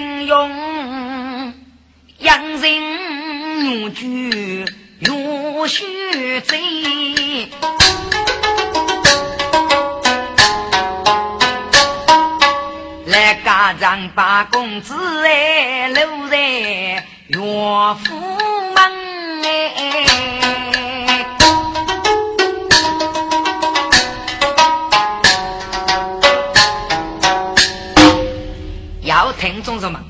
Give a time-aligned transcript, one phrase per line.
[0.00, 1.54] 能用，
[2.18, 4.68] 养人女婿
[5.00, 6.58] 如雪醉。
[13.06, 14.94] 来家长把公子
[15.26, 16.36] 哎留在
[17.28, 17.38] 岳
[18.02, 18.23] 父
[29.74, 30.00] 要听众什么？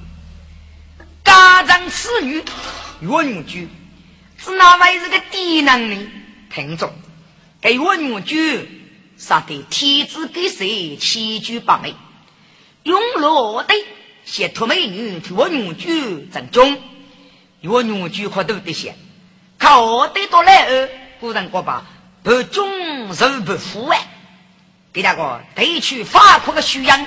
[1.25, 2.43] 家长子女
[3.01, 3.69] 岳女婿，
[4.37, 5.97] 是哪位是个低能的？
[6.55, 6.93] 听众，
[7.61, 8.67] 给岳女婿
[9.17, 11.95] 杀的天子给谁七举八美？
[12.83, 13.75] 用罗的。
[14.25, 16.81] 写托美女替我女婿正中，
[17.63, 18.97] 我女婿可都得写，
[19.59, 20.89] 靠得多来二，
[21.21, 21.85] 古人国吧。
[22.23, 24.09] 不忠受不服哎，
[24.95, 27.07] 给那个得去法国的修养，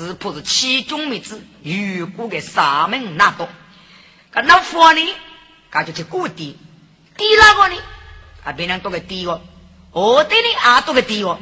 [0.00, 3.50] 只怕是其中妹子如果给沙门那多，
[4.32, 5.14] 那那佛呢，
[5.70, 6.56] 他就去过低，
[7.18, 7.82] 低那个呢，
[8.42, 9.42] 啊别人多个低哦，
[9.92, 11.38] 我对你啊多个低哦，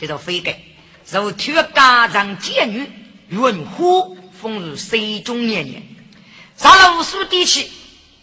[0.00, 0.58] 这叫非改。
[1.04, 2.90] 受托家长监女，
[3.28, 5.84] 云火封入水中年年，
[6.56, 7.70] 上了无数地气，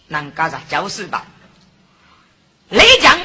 [0.08, 1.26] 能家长就是吧？
[2.68, 3.18] 雷将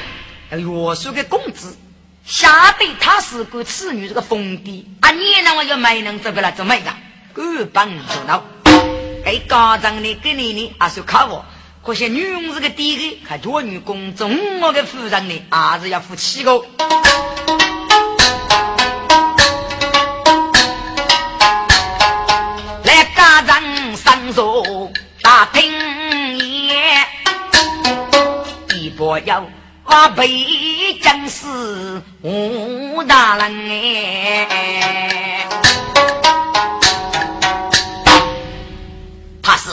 [0.52, 1.76] 约束的公子，
[2.24, 6.96] 下对他是个此女这个封地，啊，你让我就没能这个了，怎么样？
[7.32, 8.42] 各帮头脑，
[9.24, 11.44] 给家长的给你呢，还是靠我。
[11.82, 16.62] 可惜女佣这个地的，看做女工中我的夫人呢，还是要付七个。
[24.32, 25.72] 做大听
[26.68, 27.04] 言，
[28.76, 29.44] 一波要
[29.90, 31.48] 把北将士
[32.22, 35.48] 武大人哎，
[39.42, 39.68] 怕是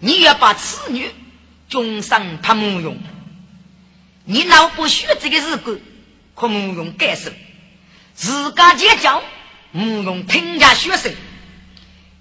[0.00, 1.08] 你要把此女
[1.68, 2.98] 终上他母用，
[4.24, 5.80] 你老不学这个日子，
[6.34, 7.30] 可母用改手，
[8.14, 9.22] 自家结交
[9.70, 11.14] 母用听家学生。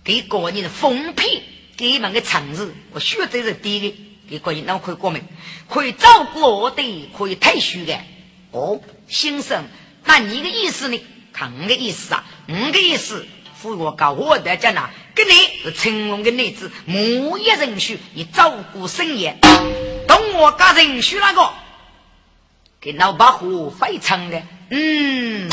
[0.03, 1.41] 给个人的封批，
[1.78, 4.09] 给你们的城市，我学这是第一。
[4.29, 5.22] 给个人那可以过门，
[5.67, 7.97] 可以照顾我的，可以退休的。
[8.51, 9.63] 哦，先生，
[10.06, 11.03] 那你的意思呢？
[11.34, 13.25] 看我的意思啊，我的意思，
[13.56, 15.31] 扶我搞我的家呢，跟你
[15.63, 19.31] 是成龙的女子，母一人婿，你照顾生意。
[20.07, 21.50] 等我家人婿那个，
[22.79, 25.50] 给老把虎非常的，嗯。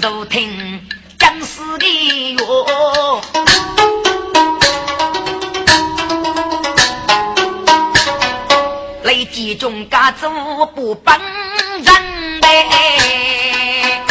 [0.00, 0.80] 都听
[1.16, 1.86] 僵尸的
[2.34, 3.20] 哟，
[9.42, 10.28] 雷击中家族
[10.66, 14.04] 不帮人呗，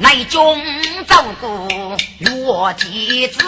[0.00, 0.62] 内中
[1.08, 1.66] 照顾
[2.18, 3.38] 岳天子。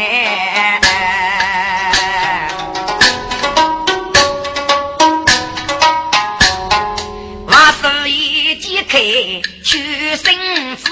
[0.00, 0.47] 哎，
[9.62, 10.34] 去生
[10.76, 10.90] 死。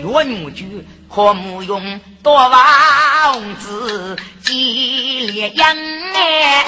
[0.00, 5.76] 若女婿可母用多王子激烈养
[6.14, 6.66] 哎，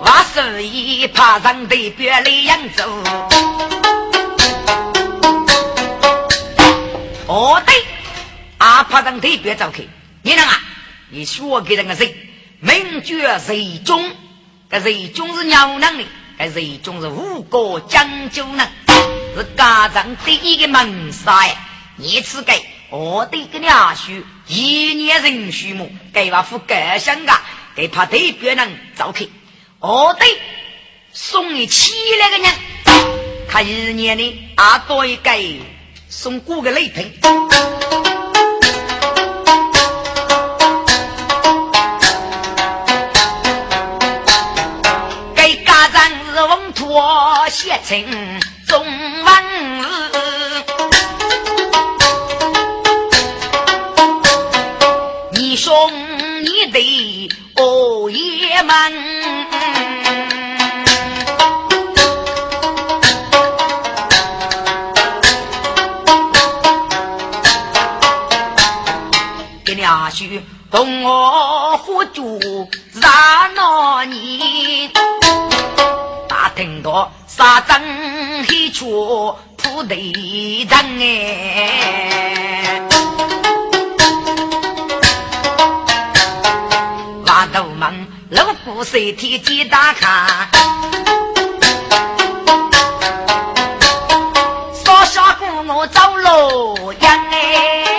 [0.00, 2.84] 我是一怕人对别来扬州，
[7.26, 7.84] 哦对，
[8.58, 9.82] 阿怕人对别走开，
[10.22, 10.60] 你能啊？
[11.10, 12.14] 你说给那个谁？
[12.60, 14.12] 名绝谁中？
[14.70, 16.04] 这谁中是娘娘的？
[16.38, 18.68] 这谁中是五国将军呢？
[19.36, 21.54] 是家长第一个门杀呀！
[21.96, 22.52] 你此给
[22.90, 27.42] 我的个娘婿，一年人畜牧，给我副个性啊，
[27.74, 29.30] 给怕对边人走去。
[29.80, 30.28] 哦对。
[31.10, 32.54] 送你七来个人，
[33.48, 35.30] 他一年呢啊多一个
[36.08, 37.18] 送过个礼品，
[47.60, 49.34] 写成中文
[55.32, 55.74] 你兄
[56.44, 59.18] 你的哦爷们。
[70.70, 72.22] 同我喝酒，
[72.92, 73.08] 热
[73.56, 74.90] 闹你，
[76.28, 82.82] 大听到沙阵黑出铺地灯哎，
[87.24, 90.48] 挖头门老虎身体几大看，
[94.84, 97.97] 少下姑我走路样哎。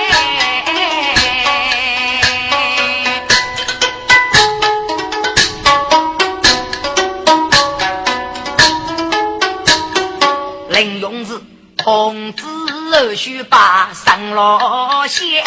[11.83, 12.45] 公子
[12.93, 15.43] 二须把上了线，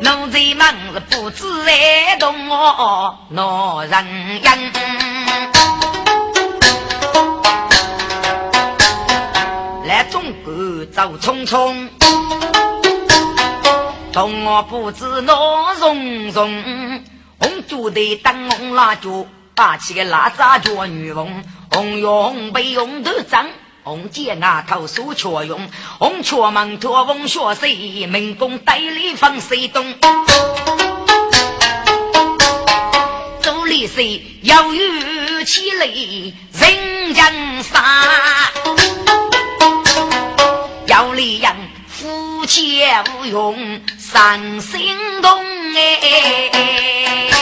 [0.00, 4.72] 奴才们是不知爱动我恼人言，
[9.84, 10.54] 来中国
[10.86, 11.88] 走匆匆，
[14.12, 17.02] 同我不知恼融融。
[17.76, 23.48] 红脚的当红蜡烛，霸气的拉扎脚女翁，红用被用头脏，
[23.82, 25.68] 红剑啊头手却用，
[25.98, 27.74] 红雀门托风学水，
[28.06, 29.94] 民工代理放水东，
[33.42, 37.84] 走里水要有气力，人人杀，
[40.86, 41.52] 要里人
[41.86, 42.82] 夫妻
[43.20, 45.44] 无用，伤心动
[45.74, 47.35] 哎。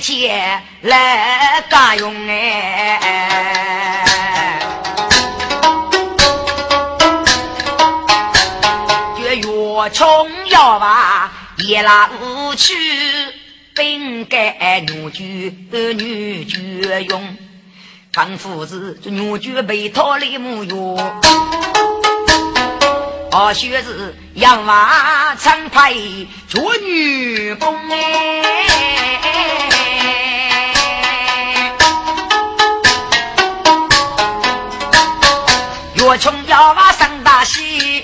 [0.00, 3.00] 钱来干用哎，
[9.16, 12.74] 这月穷要吧，也拉不去，
[13.74, 15.52] 本该女婿
[15.94, 17.47] 女婿用。
[18.18, 20.96] 唐夫子，这牛角被套里木哟，
[23.30, 25.94] 二学子养娃常派
[26.48, 28.42] 做女工哎，
[35.94, 38.02] 越穷要娃上大喜，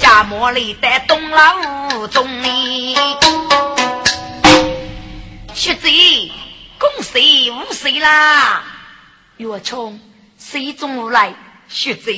[0.00, 2.96] 家莫里在东老中里，
[5.54, 5.88] 学子
[6.78, 8.64] 恭喜五岁啦！
[9.42, 10.00] 岳冲，
[10.38, 11.34] 水中如来，
[11.68, 12.12] 学者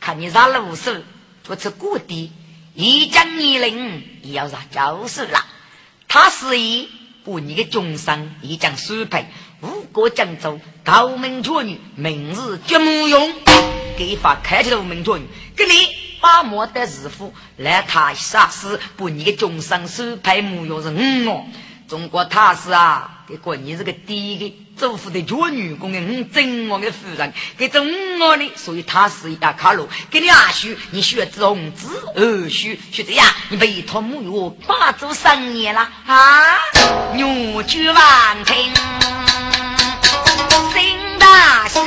[0.00, 0.94] 看你上路手，
[1.42, 2.32] 不出谷底，
[2.74, 5.44] 一将一领也要上教授了。
[6.06, 6.88] 他是以
[7.24, 9.26] 把你的终生一将输配，
[9.60, 13.34] 五国江州高门绝女，明日绝无用。
[13.96, 15.26] 给发开条门绝女，
[15.56, 15.72] 给你
[16.20, 20.88] 把莫的师傅来他杀死，把你的终生输配木用是
[21.28, 21.44] 我。
[21.88, 24.56] 中国他是啊，给过你是个第一个。
[24.78, 29.88] 祖父的绝女工的，我真我的夫人，给这我的，所以他是一大卡路。
[30.08, 36.58] 给你二叔，你学种子；二叔学这样，你被托木有八周三年了啊！
[37.14, 38.72] 牛驹万听，
[40.72, 41.80] 心大喜，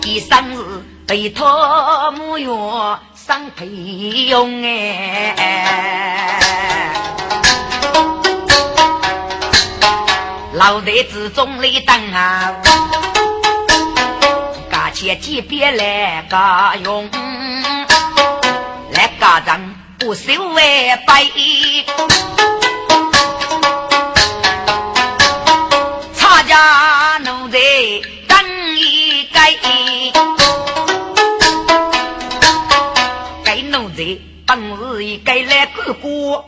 [0.00, 0.62] 第三日
[1.08, 2.96] 被托木有。
[3.30, 5.36] 当配用哎，
[10.54, 12.52] 老台子中里等啊，
[14.68, 17.08] 家前几别来家用，
[18.94, 19.60] 来家长
[20.00, 21.24] 不收外白，
[26.18, 27.58] 差家奴才
[28.26, 29.54] 等一改。
[34.46, 36.44] 本是一该来哥哥，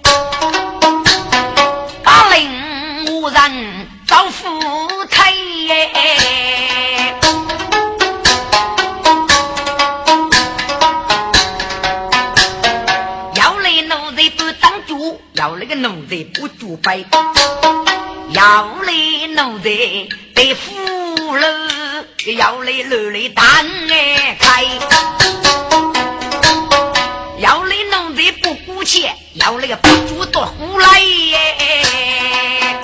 [2.03, 4.59] 大令无人招夫
[5.11, 5.91] 妻耶。
[13.35, 17.05] 要来奴才不当主，要那个奴才不主备，
[18.31, 19.69] 要来奴才
[20.35, 21.69] 得扶了，
[22.35, 23.45] 要来楼里担
[23.91, 25.32] 哎开。
[27.43, 32.81] 要你弄得不顾钱，要那个不主动胡来耶！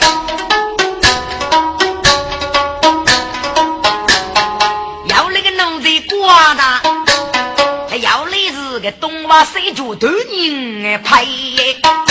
[5.07, 12.08] 要那个弄得瓜的，要你是个东瓦西主头人拍，派！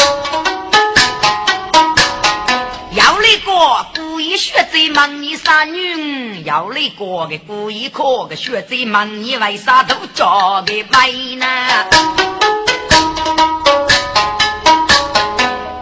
[3.27, 6.43] 要你个故意学贼问你啥女？
[6.45, 11.45] 要来过个故意可个学贼问你为啥都叫个白呢？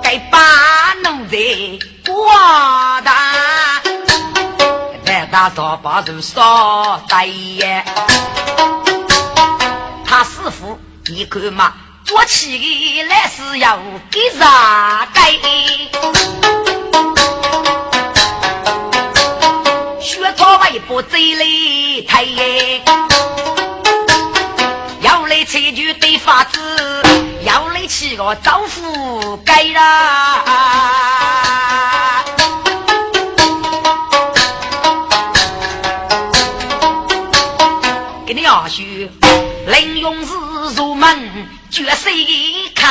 [0.01, 0.39] 该把
[1.03, 1.77] 奴才
[2.11, 3.13] 挂大，
[5.05, 7.85] 在大扫把手扫大爷。
[10.03, 11.73] 他师傅你看嘛，
[12.05, 13.77] 做起来是要
[14.09, 16.64] 给啥该？
[20.05, 22.23] 学草为不嘴里太，
[25.01, 26.59] 要来吃句对法子，
[27.43, 30.43] 要来吃个招呼该啦。
[38.27, 38.83] 给你二叔，
[39.65, 40.35] 林勇是
[40.75, 42.11] 入门绝色
[42.75, 42.87] 看，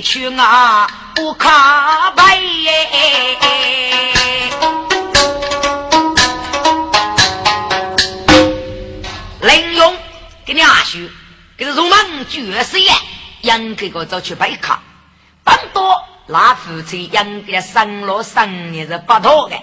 [0.00, 0.86] 去啊。
[1.14, 3.38] 不卡白耶，
[9.40, 9.96] 林勇
[10.46, 10.98] 给你阿叔，
[11.56, 12.92] 给是入门绝世耶，
[13.42, 14.80] 应该个走去白卡，
[15.44, 19.56] 本多那夫妻应该生了生年是不多的，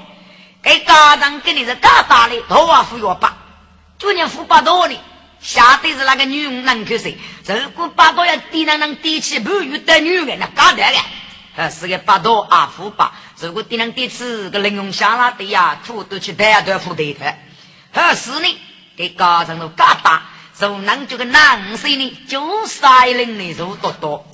[0.61, 3.35] 给家长给你是大大的，多啊付要八，
[3.97, 4.99] 就年付八多的。
[5.41, 7.17] 下得是那个女人能去谁？
[7.45, 10.99] 如果八多要低能能低起不遇的女人，那干得了。
[11.55, 17.13] 呃，是个八多阿富八，如果敌人第次个零用下拉的呀，土都去带都要付的。
[17.13, 17.35] 的。
[17.91, 18.57] 还是呢，
[18.95, 20.23] 给家长都嘎大，
[20.59, 24.27] 受男这个男生呢，就三零的肉多多，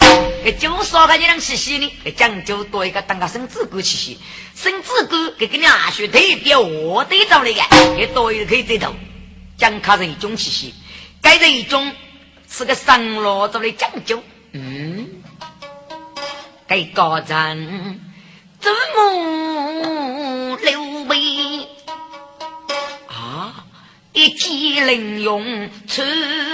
[0.43, 4.19] 给就少个你能吃西呢，给讲究多一个当个生子哥吃西，
[4.55, 7.61] 生子哥给个两学特别我得着那个，
[7.95, 8.93] 给多一个可以得到，
[9.57, 10.73] 讲卡是一种吃西，
[11.23, 11.91] 该是一种
[12.47, 15.09] 是个生罗做的讲究，嗯。
[16.65, 17.99] 给高人
[18.59, 21.67] 祖母刘备
[23.07, 23.65] 啊，
[24.13, 26.01] 一骑凌勇出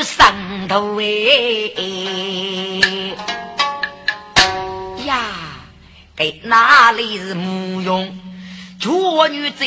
[0.03, 1.05] 山头哎
[5.05, 5.23] 呀，
[6.17, 8.19] 给哪里是母勇
[8.79, 9.63] 做女子？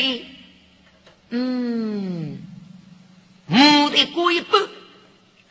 [1.29, 2.37] 嗯，
[3.47, 4.57] 母的鬼不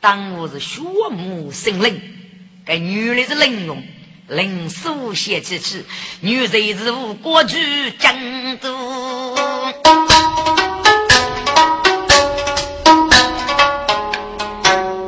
[0.02, 0.80] 当我是血
[1.12, 2.02] 母生灵，
[2.66, 3.84] 给女的是凌勇。
[4.26, 5.84] 临书写起去，
[6.20, 9.36] 女贼是无国去江都。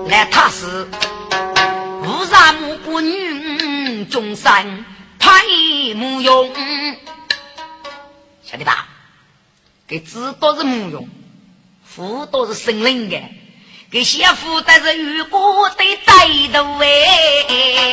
[0.06, 0.86] 来，他是
[2.04, 4.84] 无啥木不女，中山
[5.18, 5.42] 太
[5.96, 6.52] 木用。
[8.44, 8.86] 晓得吧？
[9.88, 11.08] 给子都是木用，
[11.82, 13.20] 父都是生灵的，
[13.94, 17.84] 给媳妇但是遇过的歹徒哎。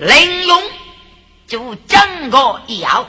[0.00, 0.62] 林勇
[1.46, 2.38] 就整个
[2.68, 3.08] 要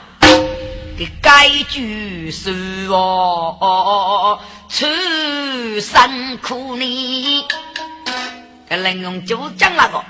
[0.98, 2.52] 给改句说
[2.90, 4.40] 哦，
[4.70, 4.86] 出
[5.80, 7.46] 山苦呢。
[8.68, 10.04] 这林勇就讲那个，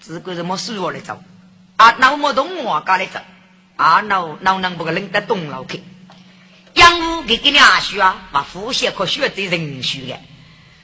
[0.00, 1.22] 只管什么书我来走，
[1.76, 3.20] 啊，那么懂我家来走，
[3.76, 5.84] 啊，那那能不个领得动老去？
[6.72, 10.18] 养武给给你阿叔啊，把呼吸可学在人学的，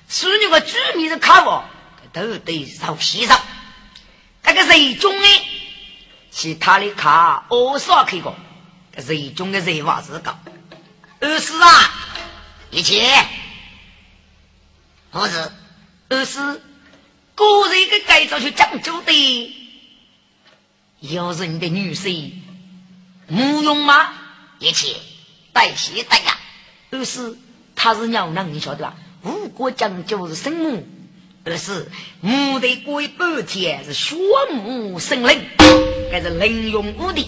[0.07, 1.65] 是那个居民的看我，
[2.13, 3.41] 都得受洗上。
[4.43, 5.27] 这个人中的，
[6.31, 8.37] 其他的卡二少去过，
[8.95, 10.39] 人中的人话是高。
[11.21, 11.71] 二是啊，
[12.71, 13.05] 一切，
[15.11, 15.51] 何是？
[16.09, 16.39] 二是
[17.35, 19.55] 个人的改造去讲究的，
[21.01, 22.33] 有人的女婿，
[23.29, 24.13] 慕容吗？
[24.59, 24.97] 一切
[25.53, 26.37] 带血带呀。
[26.91, 27.37] 二是
[27.75, 28.97] 他是娘娘，你晓得吧？
[29.23, 30.87] 吴国讲究是生母。
[31.43, 34.15] 而是母的过半天是血
[34.53, 35.49] 母生灵，
[36.13, 37.27] 还是灵用无的，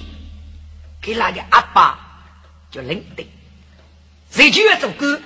[1.01, 2.29] 给那个阿爸
[2.71, 3.27] 叫灵的，
[4.31, 5.23] 谁就要做官，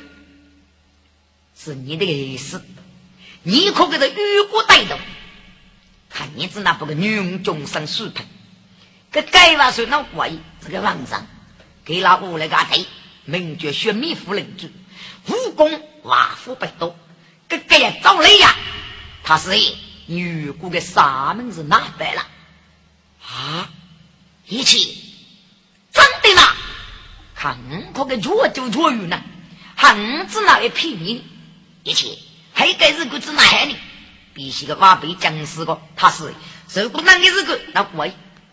[1.66, 2.64] 是你的意思，
[3.42, 5.00] 你可给他与国带动，
[6.08, 8.24] 看你只那不个女人终身水平，
[9.10, 11.26] 这该娃说那鬼这个皇上，
[11.84, 12.86] 给那我那个贼，
[13.24, 14.68] 名叫薛弥夫人主，
[15.26, 16.96] 武功瓦夫不多。
[17.48, 18.54] 这个也找累呀！
[19.24, 19.50] 他是
[20.06, 22.24] 女姑的啥名字哪白了？
[23.26, 23.68] 啊！
[24.46, 24.78] 一切
[25.92, 26.48] 真的吗？
[27.34, 27.58] 看
[27.92, 29.20] 可个弱就弱于呢，
[29.74, 31.24] 汉子那里骗你？
[31.86, 32.18] 一切
[32.52, 33.76] 还该是个子哪害你？
[34.34, 36.34] 必须个挖背僵尸个，他是
[36.82, 38.08] 如果那个是个，那我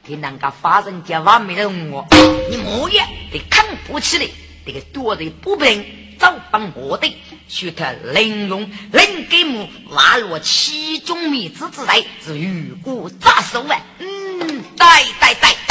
[0.05, 2.05] 给人家发生件完美的我，
[2.51, 4.29] 你莫也得看不起来，
[4.67, 5.83] 这个多的不平，
[6.19, 7.11] 早帮我的，
[7.47, 13.81] 许他玲珑灵给母瓦落其中米子之类，是玉骨扎手啊！
[13.97, 14.87] 嗯，对
[15.19, 15.62] 对对。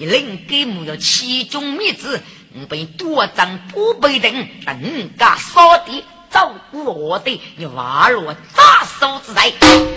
[0.00, 2.22] 你灵给木要其中灭子，
[2.54, 6.02] 你被多张不被等，等家扫地
[6.32, 9.50] 照顾我的，你挖落大手之财，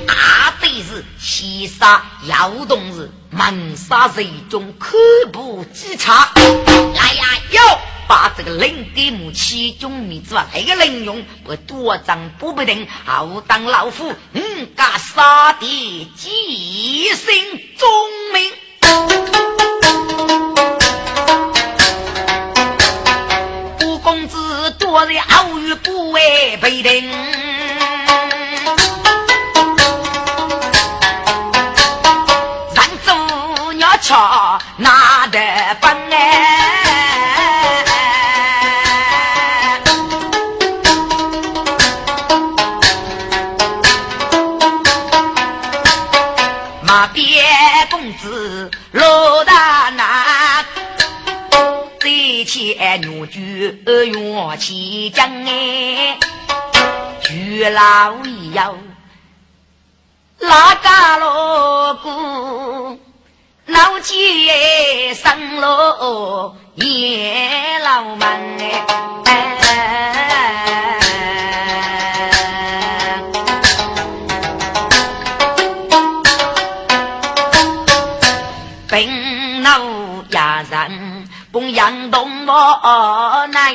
[0.05, 4.97] 大对是七杀摇动是猛杀贼中可
[5.31, 7.61] 怖之差，来呀哟！
[8.05, 17.89] 把这个灵给母其中米子啊，那个灵用我多张不不定，好当老夫五家杀敌，几姓忠
[18.33, 18.51] 名。
[25.03, 27.11] 子多在傲语不为被定，
[32.73, 35.39] 让祖鸟瞧拿得
[35.81, 36.49] 本哎。
[52.45, 54.57] 前女婿元
[55.09, 56.17] 将哎，
[57.21, 58.15] 娶老
[58.53, 58.75] 幺，
[60.39, 62.99] 哪家老姑
[63.65, 68.77] 老姐生了也老满哎，
[78.87, 79.79] 本老
[80.29, 81.29] 家人
[82.11, 82.31] 东。
[82.45, 83.73] 我难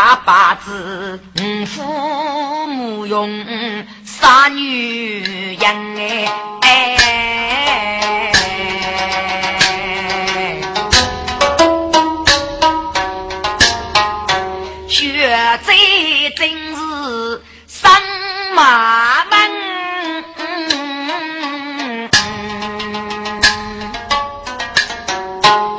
[0.00, 1.20] 大把子
[1.66, 3.44] 父母用
[4.04, 5.66] 杀女人
[6.62, 6.96] 哎，
[14.88, 15.28] 血
[15.66, 15.74] 债
[16.36, 17.90] 真是生
[18.54, 19.36] 马门。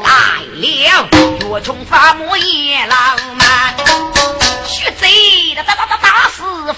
[0.03, 0.09] 来
[0.55, 1.07] 了，
[1.39, 3.68] 越穷发木也浪漫，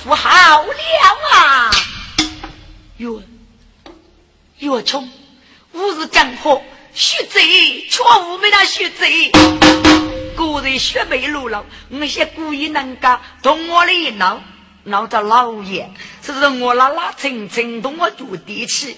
[0.03, 0.73] 大师傅好了
[1.31, 1.71] 啊！
[2.97, 3.09] 岳
[4.57, 5.07] 岳冲，
[5.73, 6.61] 吾是江河，
[6.93, 9.31] 徐贼却无没那徐贼，
[10.35, 14.41] 个人学背路了，那些故意能干，同我的一闹，
[14.85, 15.91] 闹着老爷，
[16.23, 18.97] 是不是我拉拉蹭蹭同我住地气，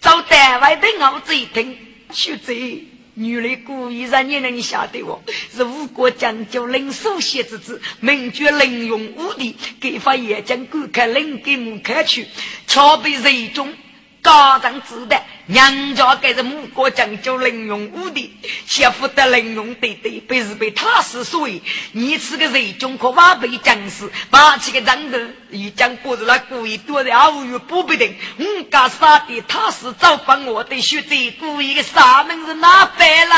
[0.00, 1.78] 找单位的熬子一听，
[2.12, 2.88] 徐贼。
[3.14, 5.22] 女人故意让你能晓得我，
[5.54, 12.26] 是吴国讲究领首写之子，名绝能用武力，给发眼睛观看领给目看去，
[12.66, 13.72] 巧被人中
[14.20, 18.34] 高张自弹娘家该是吴国讲究能用武力，
[18.66, 25.18] 媳妇的能用对对，被是被他是所以，你是个人中可瓦被将士，把起个张头，
[25.50, 33.34] 一将不是那故意躲在偶遇不必定，五家杀的他是早把我的学者故意的杀门是哪白了？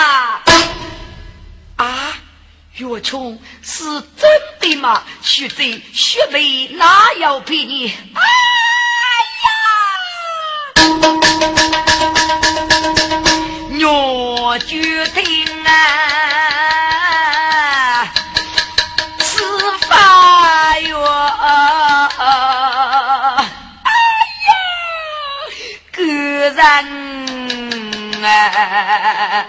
[1.75, 2.12] 啊，
[2.77, 5.03] 岳冲是真的吗？
[5.23, 7.88] 学者学妹哪有骗你？
[8.14, 8.23] 哎
[10.92, 11.86] 呀！
[13.88, 15.25] 我决定
[15.64, 15.70] 啊，
[19.18, 21.01] 此法哟，
[23.85, 23.88] 哎
[24.49, 24.51] 呀，
[25.92, 26.55] 个人
[28.25, 29.46] 啊，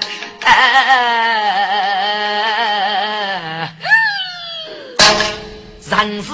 [5.89, 6.29] 人是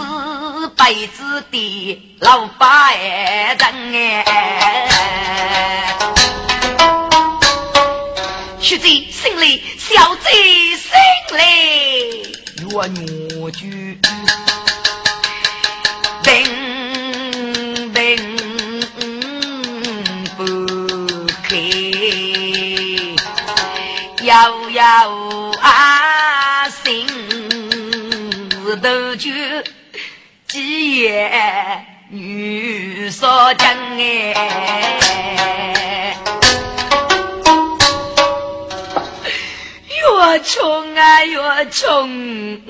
[0.76, 3.58] 白子的老八人
[4.26, 5.96] 哎，
[8.64, 10.32] 学在心里，小贼
[10.78, 10.90] 心
[11.38, 11.44] 里，
[12.72, 13.06] 我女
[13.52, 13.98] 婿
[16.24, 16.34] 定
[17.92, 18.00] 定
[20.38, 20.42] 不
[21.44, 21.52] 开，
[24.22, 24.82] 悠悠
[25.60, 27.06] 啊心
[28.82, 29.30] 头就
[30.48, 35.43] 几夜女少将哎。
[40.04, 42.62] 越穷啊越穷，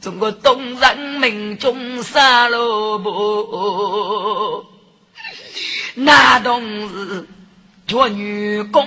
[0.00, 4.66] 中国东人民中杀萝卜，
[5.94, 7.26] 那都是
[7.86, 8.86] 做女工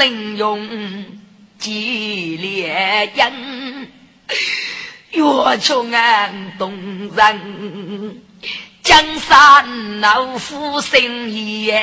[0.00, 1.06] 领用
[1.58, 3.92] 几烈人，
[5.12, 8.22] 越穷啊东人，
[8.82, 11.80] 江山老夫生也。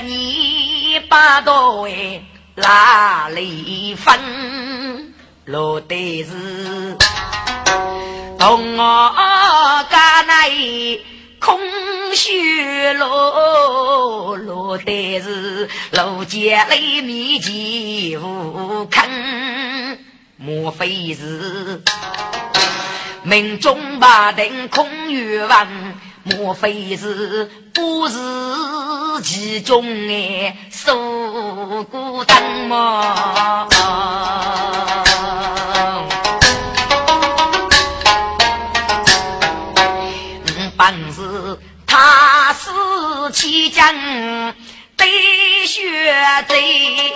[0.00, 2.22] 你把刀哎
[2.54, 5.14] 哪里分？
[5.44, 6.96] 落得是
[8.38, 11.04] 同我家内
[11.38, 11.60] 空
[12.14, 19.98] 虚落，落得是路街里面几无坑，
[20.36, 21.82] 莫非是
[23.22, 25.68] 命中把定空欲望？
[26.24, 28.18] 莫非是不是
[29.22, 33.68] 其中哎受过当吗？
[40.76, 41.56] 本是
[41.86, 42.68] 他是
[43.32, 43.94] 其将
[44.96, 45.06] 得
[45.66, 45.82] 血
[46.48, 47.14] 贼，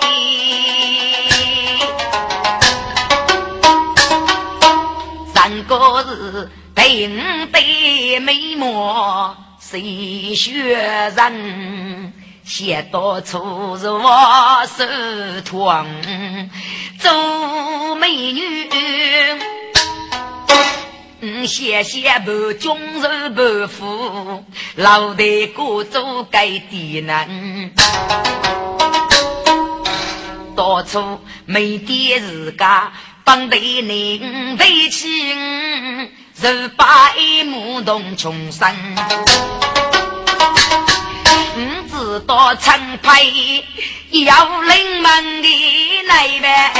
[5.33, 5.75] 三个
[6.79, 6.89] 字。
[6.89, 10.73] 定对美貌谁学
[11.15, 12.13] 人？
[12.45, 14.83] 写到处是我手
[15.45, 15.85] 痛，
[16.97, 18.67] 做美女，
[21.21, 24.43] 嗯，谢谢不忠柔不服，
[24.75, 27.71] 老得过做该的人，
[30.55, 32.91] 到处没点自家
[33.29, 36.09] 帮对人为亲。
[36.33, 37.13] 十八
[37.45, 38.75] 木动穷生，
[41.89, 43.63] 不知道陈培
[44.09, 45.47] 要领门的
[46.07, 46.73] 那边，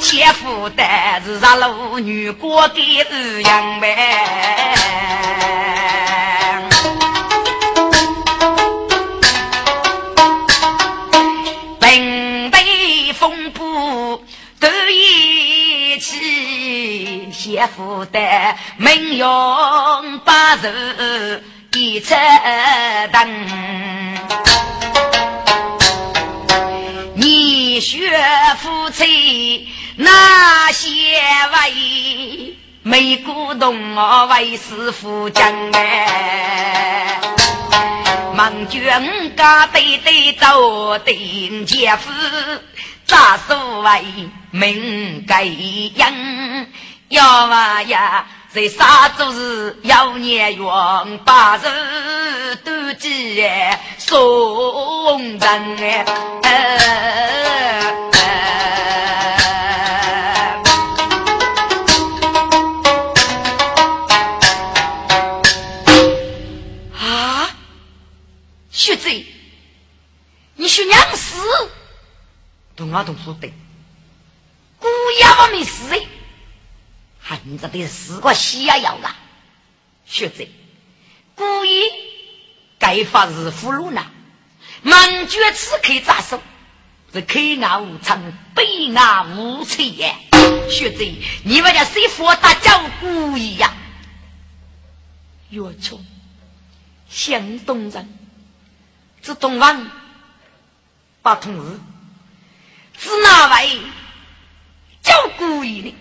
[0.00, 0.82] 切腹的
[1.26, 4.67] 是咱老女过的日样呗。
[17.58, 20.68] 也负担民用八寿
[21.72, 22.14] 一车
[23.10, 23.28] 灯，
[27.16, 28.16] 你学
[28.58, 30.88] 夫妻那些
[31.52, 37.18] 为没古董我为师傅讲哎，
[38.34, 42.12] 忙卷家对对走定姐夫，
[43.04, 43.90] 咋所谓
[44.52, 46.12] 命该样？
[47.08, 56.04] 要啊呀，在沙洲是要年元八十多几哎，送人哎。
[66.94, 67.48] 啊，
[68.70, 69.24] 学贼，
[70.56, 71.40] 你学娘死，
[72.76, 73.54] 同阿同说对，
[74.78, 74.86] 姑
[75.18, 76.00] 爷我没死哎。
[77.28, 79.14] 恨着的四个西呀要啊，
[80.06, 80.46] 学者
[81.34, 81.82] 故意
[82.78, 84.06] 该发日俘虏呢，
[84.80, 86.40] 满绝此刻扎手，
[87.12, 90.16] 是可爱无常，悲哀无趣耶。
[90.70, 91.04] 学者，
[91.44, 93.74] 你们家谁佛大叫故意呀？
[95.50, 96.02] 岳冲，
[97.10, 98.18] 向东人，
[99.20, 99.90] 这东王
[101.20, 101.78] 把同日，
[102.98, 103.80] 是哪位
[105.02, 105.94] 叫故意的？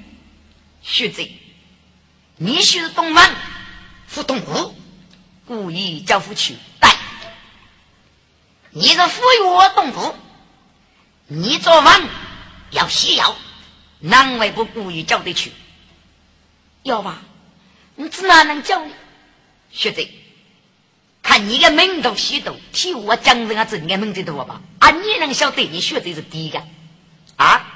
[0.88, 1.30] 学者，
[2.38, 3.36] 你是东门，
[4.10, 4.74] 是东吴，
[5.46, 6.56] 故意交付去。
[6.80, 6.90] 对，
[8.72, 10.16] 你是服于我东吴，
[11.28, 12.08] 你做饭
[12.72, 13.36] 要西药，
[14.00, 15.52] 难为不故意交的去。
[16.84, 17.22] 要吧？
[17.96, 18.94] 你怎哪能教你？
[19.70, 20.08] 学者，
[21.22, 24.62] 看你的门头虚头，替我讲人啊，子你的名字多吧？
[24.80, 26.64] 啊，你能晓得你学的是第一个
[27.36, 27.74] 啊？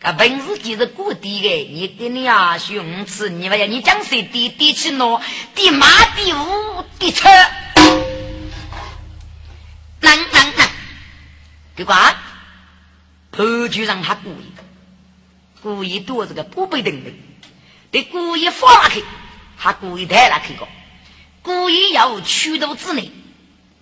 [0.00, 5.20] 个本事就是固定的，你跟你啊兄弟，你不要你讲谁第第七喏，
[5.54, 5.86] 第马
[6.16, 7.22] 第五第七，
[10.00, 10.68] 能能能，
[11.76, 12.16] 对吧？
[13.30, 14.52] 潘局长他故意，
[15.62, 17.12] 故意多这个不被定的，
[17.90, 19.04] 得故意放了去，
[19.58, 20.66] 还故意抬了去个，
[21.42, 23.10] 故意要驱动之内，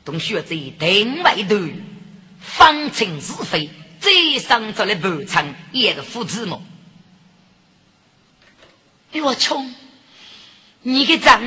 [0.04, 1.56] 同学在定外头，
[2.40, 3.70] 方清是非。
[4.00, 6.62] 最上做的不成一个父子么？
[9.12, 9.74] 我冲！
[10.82, 11.42] 你个张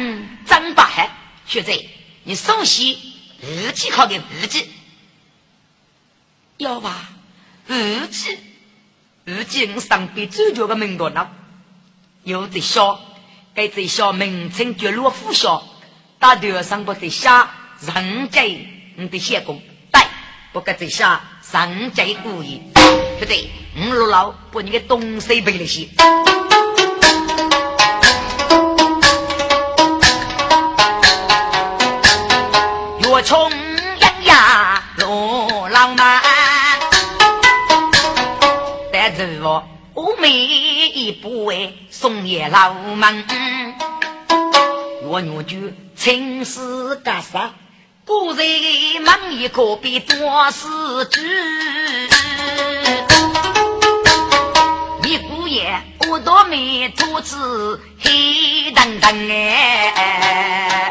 [0.46, 1.72] 张八海学者，
[2.24, 2.98] 你熟悉
[3.42, 4.68] 日记考的日记？
[6.58, 7.10] 要吧？
[7.68, 8.38] 日记，
[9.24, 11.30] 日记我上边最叫个名多呢。
[12.24, 13.00] 有的小，
[13.54, 15.66] 该在小名称叫罗富小，
[16.20, 18.42] 大头上不得下人家
[18.98, 19.62] 你的写工，
[19.92, 20.02] 对，
[20.52, 21.22] 不该在下。
[21.52, 22.62] 上贼故意，
[23.20, 25.90] 不对，五六老把你个东西背了些。
[33.02, 33.52] 越冲
[34.00, 36.24] 养呀，罗老满，
[38.94, 43.26] 带着我欧美一步为送爷老门，
[45.04, 47.52] 我女婿亲自干啥？
[48.04, 48.46] 古人
[49.04, 50.68] 忙一个比多事
[51.12, 51.22] 主。
[55.08, 60.90] 一姑爷，我多没兔子黑当当哎。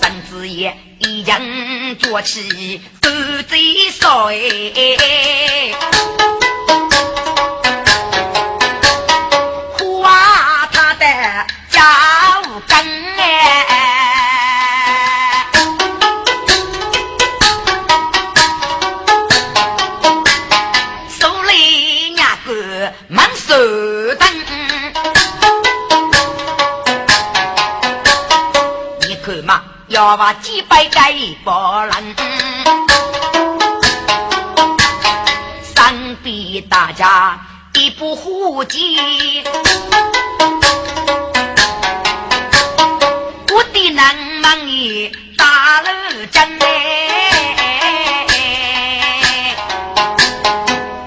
[0.00, 1.40] 三子爷一样
[1.98, 3.10] 做起斗
[3.48, 5.91] 嘴少哎。
[29.92, 30.98] 要把几百个
[31.44, 32.16] 波人，
[35.62, 37.38] 三比大家
[37.74, 39.44] 一不护己，
[43.52, 45.88] 我的南门里大路
[46.30, 48.26] 真哎，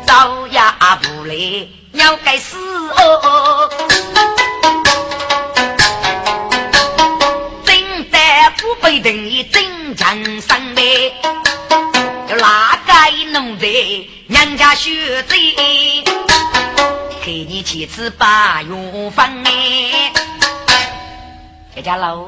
[0.05, 1.33] 早呀不来
[1.93, 2.55] 要该死
[2.91, 3.71] 哦。
[9.01, 11.13] 等于真正上辈，
[12.29, 12.93] 要哪个
[13.31, 13.67] 弄在
[14.27, 15.37] 娘家学贼，
[17.23, 20.13] 给你妻子把用房哎，
[21.75, 22.25] 这家老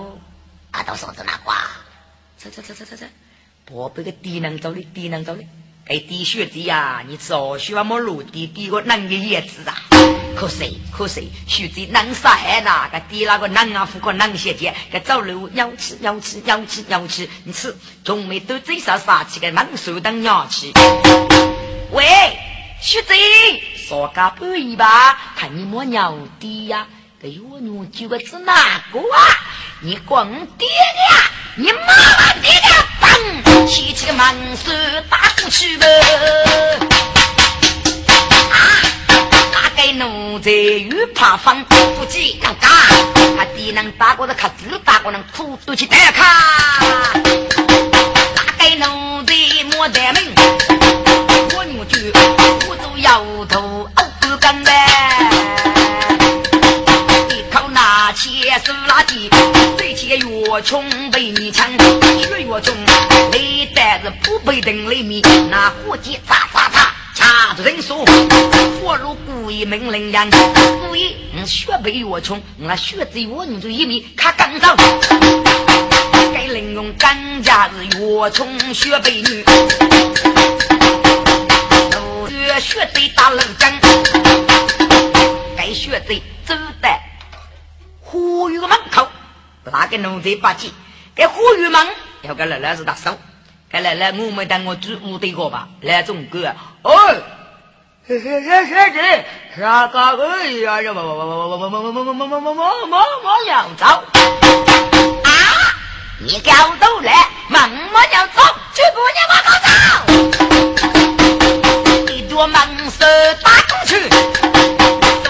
[0.72, 1.56] 阿道嫂子那瓜，
[2.38, 3.06] 走走走走走走，
[3.66, 5.44] 宝贝个低能走的低能走的。
[5.90, 7.02] 哎，滴血的呀！
[7.08, 9.74] 你早学么路滴滴个男的叶子啊？
[10.36, 17.74] 可惜可惜，学子能杀害那个滴那个男啊，富个男些的，个走路鸟吃鸟吃鸟吃鸟吃，你吃
[18.04, 20.74] 仲没都嘴上杀气个猛兽当鸟吃。
[21.92, 22.04] 喂，
[22.82, 23.14] 学子，
[23.78, 25.18] 说个不一吧？
[25.38, 26.86] 看你莫鸟的呀！
[27.22, 29.40] 给我女几个是哪个啊？
[29.80, 32.97] 你光爹的，你妈妈爹的。
[33.68, 34.26] 提起个猛
[34.56, 34.72] 兽
[35.10, 35.86] 打过去吧！
[38.52, 38.56] 啊，
[39.52, 42.70] 大概奴才又怕风，不急要干，
[43.38, 47.14] 他敌人打过的卡子，打过人苦都去打卡。
[48.36, 49.34] 大概奴才
[49.76, 50.34] 莫得命，
[51.56, 52.12] 我女婿
[52.70, 53.90] 我都摇头
[60.08, 62.74] 些越穷被你抢，血越重，
[63.34, 68.06] 你带着不被等雷米那火机砸砸砸，掐着人手，
[68.80, 70.30] 火如故意命令人，
[70.88, 74.74] 故意你血被越穷，我血贼我女就一米卡刚走。
[76.34, 79.44] 该玲珑干家子越穷血被你，
[81.92, 82.30] 都
[82.62, 83.78] 血贼打冷战，
[85.58, 86.98] 该血贼走在
[88.00, 89.06] 呼吁门口。
[89.68, 90.70] 不大农村八戒，
[91.14, 91.86] 给火玉门
[92.22, 93.18] 要给奶奶是大嫂，
[93.70, 96.94] 给奶奶我们当我主母对过吧，来中哥，哦，
[98.08, 99.26] 嘿嘿嘿嘿，
[99.58, 102.54] 啥个哎呀呀，么么么么么么么么么么
[102.86, 103.86] 么么要走
[105.26, 105.30] 啊！
[106.22, 108.42] 你搞走来，么么要走，
[108.74, 109.68] 去不你妈搞走，
[112.08, 113.04] 你多忙事
[113.44, 114.00] 打工去，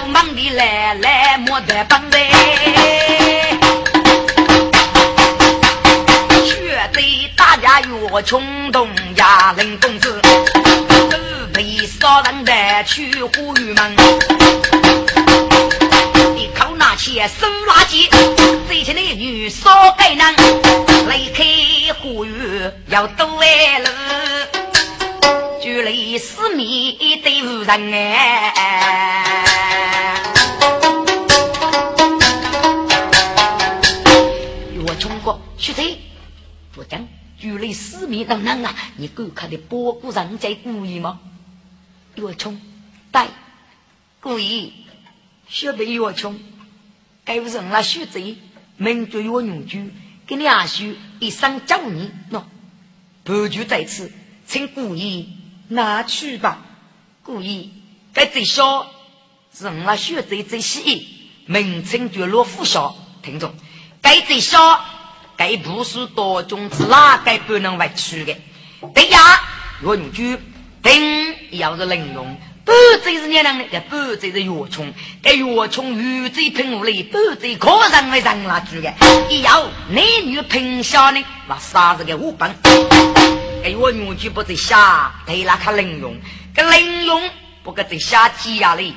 [0.10, 1.98] 忙的来来莫得帮。
[8.22, 10.22] 冲动呀，林公子，
[11.10, 11.18] 都
[11.54, 12.52] 被杀人的
[12.86, 13.96] 去呼吁门。
[16.36, 18.10] 你靠那些收垃圾，
[18.68, 20.34] 最近的女少该难，
[21.10, 21.44] 离开
[22.02, 23.88] 呼吁要多为路，
[25.62, 28.54] 距离四米对无人哎。
[34.90, 35.97] 我中国学者不
[37.48, 37.58] 讲。
[37.58, 38.76] 距离四米当当啊！
[38.98, 41.20] 你够看的包谷人在故意吗？
[42.16, 42.60] 岳冲，
[43.12, 43.28] 对，
[44.20, 44.74] 故意，
[45.48, 46.40] 晓得岳冲，
[47.24, 48.38] 该不是我学贼，
[48.76, 49.94] 民族岳永居，
[50.26, 52.44] 给你阿叔一生教你喏，
[53.24, 54.12] 不就在此，
[54.46, 55.30] 请故意
[55.70, 56.66] 拿去吧。
[57.24, 57.72] 故意，
[58.14, 58.92] 该最小
[59.54, 61.08] 是我学贼最细，
[61.46, 63.54] 名称叫罗富小，听众，
[64.02, 64.84] 该最小。
[65.38, 68.36] 该不是多种子哪该不能外出的？
[68.94, 69.20] 对呀，
[69.84, 70.38] 用句
[70.82, 72.72] 丁要是能用，不
[73.04, 78.92] 只是年人的，不只是药虫，该药虫鱼嘴喷雾里，不只可人为人来住的。
[79.30, 82.56] 一要男女平下呢，那啥子个五本？
[83.64, 86.18] 该我用句不在下，对那他能用，
[86.56, 87.30] 该能用
[87.64, 88.96] 不该在下挤压里。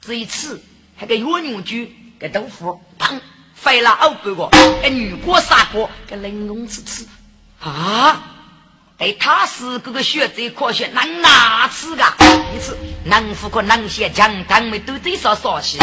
[0.00, 0.60] 这一次
[0.96, 3.20] 还给我用句给豆腐砰。
[3.60, 4.48] 费了好几个，
[4.80, 7.06] 给女过杀过，给玲珑吃吃
[7.60, 8.22] 啊！
[8.98, 12.14] 哎，他是这个学者科学，能哪吃噶？
[12.54, 15.78] 一次能富可能写强，他们都最少少些。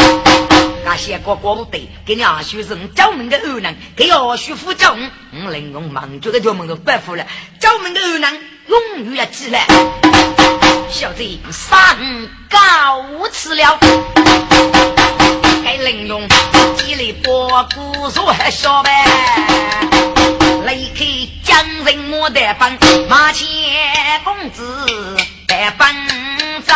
[0.84, 7.26] 那些哥哥不对，给你二学生教门的二能，给二学夫教嗯，嗯，玲珑忙就给教门都白服了，
[7.58, 8.34] 教门的二能
[8.68, 9.66] 永远要记来。
[10.90, 11.96] 小子三
[12.48, 14.95] 高吃了。
[15.64, 16.28] 该玲珑，
[16.76, 18.90] 几里波鼓说还小呗，
[20.66, 21.04] 离开
[21.42, 23.46] 江人莫得奔，马前
[24.24, 25.86] 公子得奔
[26.62, 26.72] 走，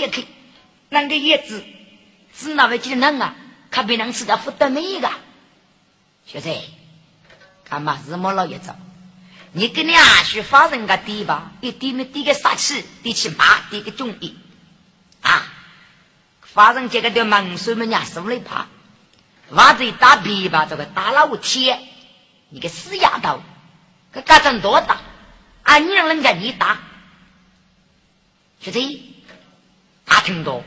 [0.00, 0.26] 找老爷去。
[0.88, 1.64] 那个叶子
[2.34, 3.34] 是哪位技能啊？
[3.70, 5.10] 可别能吃的不得美个。
[6.26, 6.50] 学子，
[7.68, 8.74] 干嘛日么老爷子？
[9.52, 14.36] 你跟你阿叔发人个地吧，一点没点个杀气，点起骂，点个中意。
[15.22, 15.42] 啊！
[16.40, 18.66] 发生这个的猛兽们家手里怕，
[19.50, 21.80] 娃子打琵琶，这个打老铁，
[22.48, 23.42] 你个死丫头，
[24.12, 25.00] 可干成多大？
[25.62, 26.80] 俺娘人家你打，
[28.60, 28.80] 就这，
[30.10, 30.62] 他听到，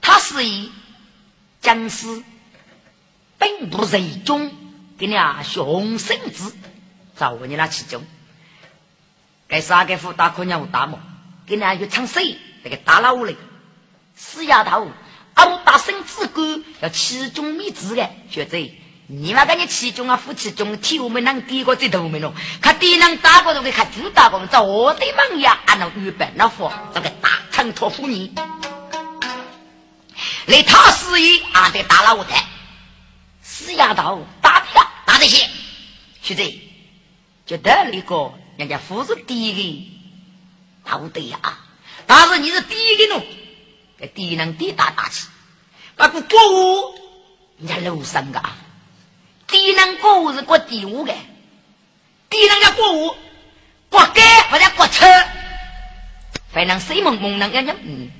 [0.00, 0.70] 他是一
[1.60, 2.22] 僵尸，
[3.38, 4.52] 并不是一种
[4.98, 6.54] 给你啊雄性子，
[7.16, 8.04] 找你那其中，
[9.48, 11.00] 该啥个副大可娘大么？
[11.46, 12.38] 给你啊去唱戏。
[12.62, 13.36] 那个大老嘞，
[14.14, 14.90] 死丫头，
[15.34, 18.58] 俺大生子官要其中灭子的，学者，
[19.06, 22.34] 你妈跟你其中啊夫妻中，替我们能低过这头没咯？
[22.62, 28.34] 看敌人打过都给看猪打过，找我的门呀，俺能预备那货，这个大臣托付你，
[30.46, 32.30] 来他死意，俺得打老的，
[33.42, 34.66] 死丫头打的
[35.04, 35.50] 打这些，
[36.22, 36.42] 学者，
[37.44, 39.52] 就得那个人家夫子第一
[40.82, 41.38] 个，好对呀。
[42.06, 43.26] 但是你是第一个弄，
[43.98, 45.26] 给敌人地大打起，
[45.94, 46.94] 不过国务
[47.58, 48.42] 人家楼上个，
[49.54, 51.14] 敌人国务是国第五个，
[52.28, 53.14] 敌人家国务
[53.88, 55.06] 国改或者国车，
[56.52, 58.10] 反正谁蒙蒙能人家嗯，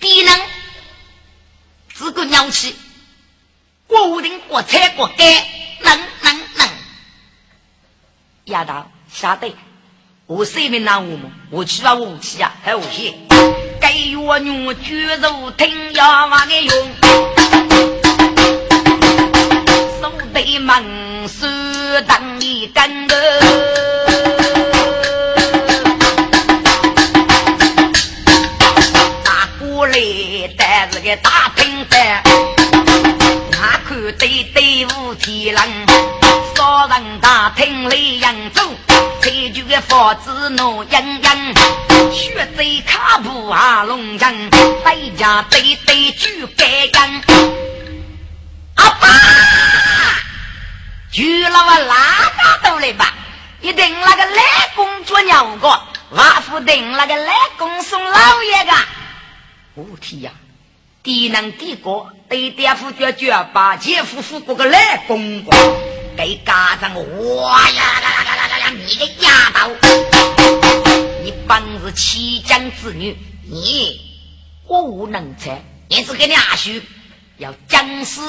[0.00, 0.40] 敌人
[1.88, 2.74] 只管鸟气，
[3.86, 5.24] 国务定国车国改
[5.82, 6.68] 能能能，
[8.46, 9.54] 丫头晓得。
[10.26, 11.30] 我生命难我么？
[11.50, 13.14] 我去把武器啊，还武器，
[13.80, 18.01] 给我女举手听呀我的用，
[20.02, 21.46] 手对门手
[22.08, 23.14] 当一根的，
[29.22, 29.94] 打过来
[30.58, 32.20] 带着个大平板，
[33.52, 35.62] 那看对对武天人，
[36.56, 38.60] 少人大厅里扬州，
[39.20, 39.80] 才就个。
[39.82, 44.34] 佛子怒盈盈，血贼卡布啊龙江，
[44.82, 47.22] 百家对对举盖章。
[48.74, 49.08] 阿爸，
[51.10, 53.12] 举了我拉大头来吧，
[53.60, 54.42] 一定那个来
[54.74, 55.68] 公做鸟个，
[56.10, 58.72] 瓦夫定那个来公送老爷个。
[59.74, 60.32] 我天呀！
[61.02, 65.52] 低能低过，对爹夫绝绝把姐夫夫过个来公公，
[66.16, 68.70] 给家长哇呀啦啦啦啦啦！
[68.70, 69.72] 你个丫头，
[71.24, 74.00] 你本是齐家之女，你
[74.68, 76.70] 我无能才，你只给你阿叔
[77.36, 78.20] 要将士，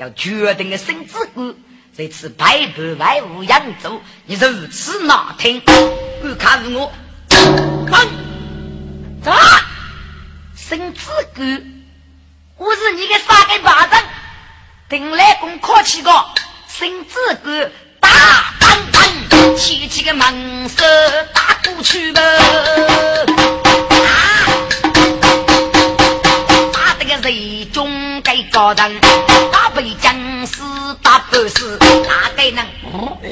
[0.00, 1.28] 要决定的生子。
[1.34, 1.54] 官，
[1.94, 6.90] 这次百般外务扬州，你如此难听，我看我，
[7.28, 8.08] 哼，
[9.22, 9.30] 走，
[10.56, 11.82] 生子官。
[12.56, 14.02] 我是你的三个巴掌，
[14.88, 16.10] 定来公客气个，
[16.66, 17.70] 身子官
[18.00, 18.08] 大
[18.58, 20.82] 当当，起起个门手
[21.34, 22.22] 打过去吧，
[26.72, 28.88] 打得个贼中该高档，
[29.50, 30.14] 打被僵
[30.46, 30.62] 尸
[31.02, 32.64] 打不死，哪个能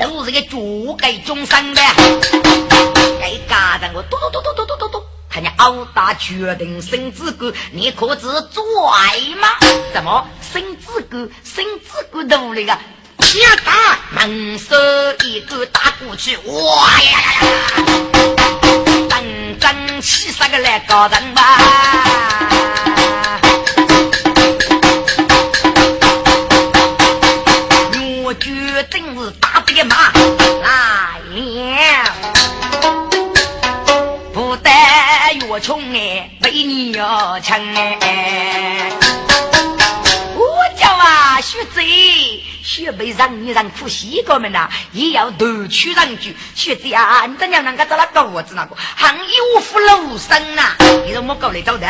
[0.00, 1.80] 露这个猪给中生的？
[3.20, 5.04] 该家长我嘟嘟嘟嘟嘟嘟嘟嘟。
[5.30, 8.60] 看你殴打决定生子官，你可知拽
[9.40, 9.48] 吗？
[9.94, 11.30] 怎么生子官？
[11.44, 12.76] 生子官都那个
[13.18, 14.74] 天打门手
[15.26, 17.50] 一个打过去，哇呀呀呀！
[19.08, 21.56] 整整七十个来高人吧！
[37.38, 37.56] 你要强
[38.00, 38.90] 哎！
[40.34, 46.36] 我叫啊，学贼，学被让你让苦西哥们呐，也要夺取人居。
[46.56, 50.74] 学贼啊，你怎样能够找那个我子那个，还有福禄生呐？
[51.06, 51.86] 你怎么搞来找的？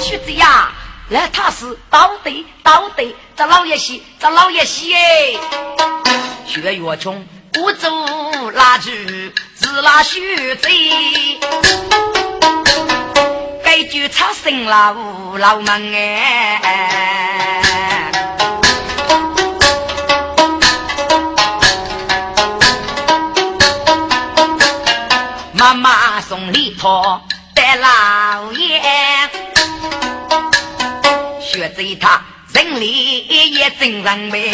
[0.00, 0.72] 学贼呀，
[1.08, 2.32] 那他是道德
[2.64, 3.04] 道德，
[3.36, 5.36] 找老爷戏，找老爷戏哎！
[6.44, 7.88] 学越穷，不走
[8.52, 11.38] 拉锯，自拉学贼。
[13.68, 16.58] 该就差生了五老门哎，
[25.52, 27.20] 妈妈送礼托
[27.54, 28.80] 带老爷，
[31.42, 32.22] 学着他
[32.54, 34.50] 人里也真人美，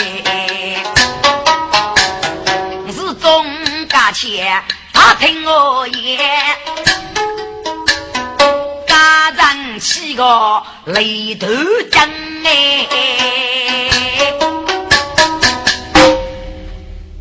[2.93, 3.47] 是中
[3.89, 4.61] 家钱
[4.93, 6.19] 他听我言。
[9.79, 11.47] 起个雷头
[11.91, 12.09] 将
[12.45, 13.09] 哎，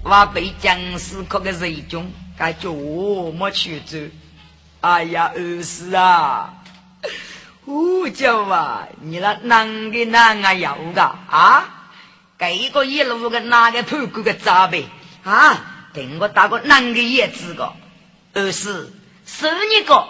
[0.04, 3.98] 我被僵尸可个水中，感觉我没去走。
[4.82, 6.54] 哎呀，儿子啊，
[7.66, 11.90] 我叫啊，你那男的哪个要个啊？
[12.38, 14.86] 给一个一路个哪个破骨个杂呗
[15.24, 15.90] 啊？
[15.94, 17.72] 等我打个男的也知个，
[18.34, 18.94] 儿子
[19.26, 20.06] 是你个，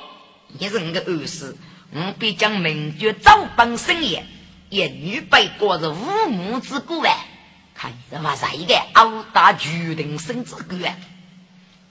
[0.57, 1.55] 你是我的儿子。
[1.95, 4.25] 我必将名爵早本生也，
[4.69, 7.27] 一女被过着五母之故哎！
[7.75, 10.95] 看什么是一个殴打决定生之故啊！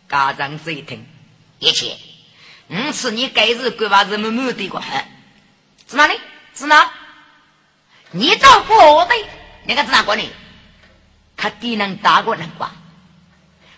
[0.08, 1.06] 家长这一听，
[1.58, 1.96] 一切，
[2.68, 4.82] 五次你该是规划什么目的过？
[5.86, 6.18] 在哪里？
[6.52, 6.90] 在哪？
[8.10, 9.14] 你照顾我的，
[9.64, 10.22] 你看在哪过呢？
[11.36, 12.72] 他敌能打过人吧？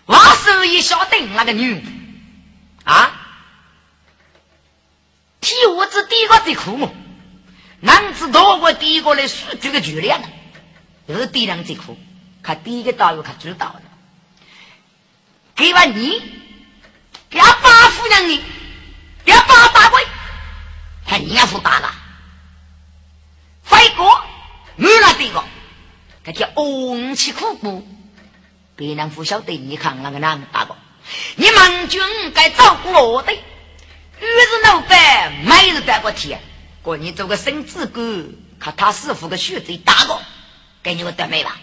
[0.05, 1.83] 我手一晓得那个女
[2.83, 3.24] 啊！
[5.45, 6.91] 替我子第一个最苦么？
[7.79, 10.19] 男子多过第一个来数这个巨量，
[11.05, 11.99] 又是敌人最苦。
[12.41, 13.81] 看第一个导游他知道了，
[15.55, 16.19] 给完你，
[17.29, 18.41] 给阿八夫人你，
[19.23, 20.03] 给阿八大鬼，
[21.05, 21.91] 还你要负大了。
[23.61, 24.25] 飞过
[24.77, 25.43] 没了这个，
[26.23, 27.87] 他叫恩气苦苦，
[28.75, 30.75] 别人不晓得你看那个男的大哥，
[31.35, 32.01] 你盟军
[32.33, 33.31] 该照顾我的。
[34.19, 36.41] 越是老板没有办过天，
[36.81, 38.25] 过年做个生子官，
[38.59, 40.19] 看他师傅的血贼大个，
[40.83, 41.57] 给你们得没吧？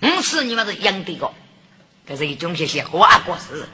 [0.00, 1.32] 不是你们是养的个，
[2.06, 3.68] 这是一种些些花果事，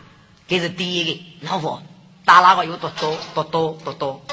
[0.46, 1.20] 这是第一个。
[1.48, 1.82] 老婆
[2.24, 4.24] 打那个有多多多多多多，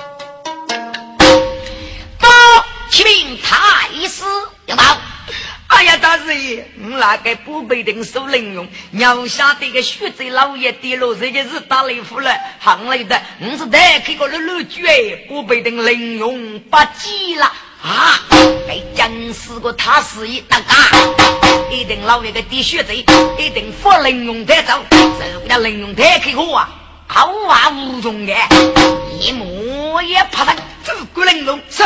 [7.16, 17.45] 爷，我那个不被定受领用，鸟下的个血贼老爷跌落，这个是打雷夫了，行雷的，你是带开个六六句哎，不被定领用不记了
[17.82, 18.20] 啊！
[18.68, 20.64] 被僵尸个他是一大啊，
[21.72, 23.05] 一定老爷个滴血贼，
[23.38, 26.70] 一定不能用带走，这家领用带开火啊！
[27.08, 28.34] 好话无从的，
[29.20, 30.53] 一模也怕他
[30.84, 31.84] 走过玲珑是。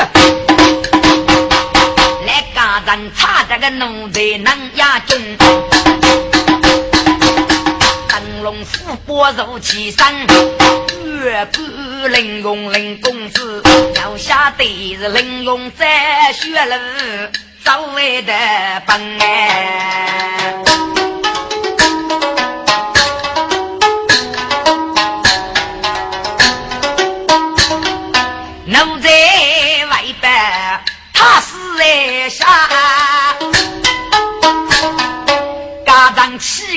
[2.31, 5.19] 来家人差这个奴才能压中，
[8.07, 10.07] 灯笼虎波如其身，
[11.21, 13.61] 月不玲珑林公子，
[13.93, 16.73] 脚下的是玲珑在雪路，
[17.65, 20.80] 走来的奔哎。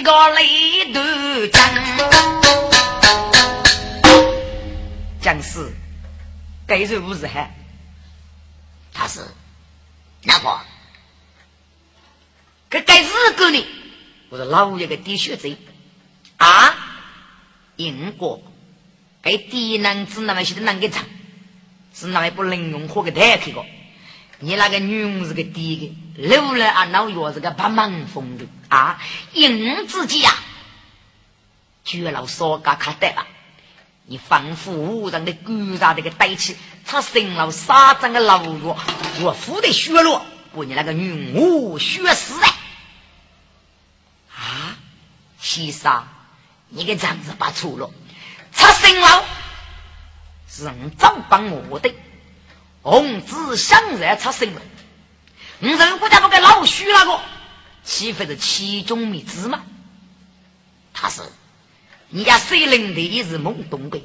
[0.04, 1.00] 个雷头
[1.46, 1.74] 将，
[5.22, 5.72] 将士，
[6.66, 7.54] 该是无是还？
[8.92, 9.20] 他是
[10.22, 10.60] 哪个？
[12.68, 13.66] 这该日个呢？
[14.28, 15.56] 我是老爷的滴血贼
[16.36, 16.74] 啊！
[17.76, 18.42] 英国，
[19.22, 21.06] 该低男子那么写的啷个唱？
[21.94, 23.64] 是那么不能用火给太开个？
[24.40, 29.00] 你那个女佣是个低的，留了啊老药是个把忙风的啊，
[29.32, 30.32] 英自己呀，
[31.84, 33.26] 绝老少家看得吧？
[34.06, 38.76] 你仿佛无人的狗杂这个呆气，他生了沙张的老药，
[39.22, 42.46] 我敷的血落，把你那个女我血死了
[44.36, 44.76] 啊！
[45.40, 46.06] 西沙，
[46.68, 47.90] 你个样子把错了，
[48.52, 49.24] 他生了
[50.48, 51.94] 是早帮我的。
[52.82, 54.60] 红子想热出生了，
[55.64, 57.20] 你如果家不给老许那个，
[57.82, 59.62] 岂非是其中迷子吗？
[60.92, 61.22] 他是
[62.10, 63.98] 你家水灵的也是懵懂的，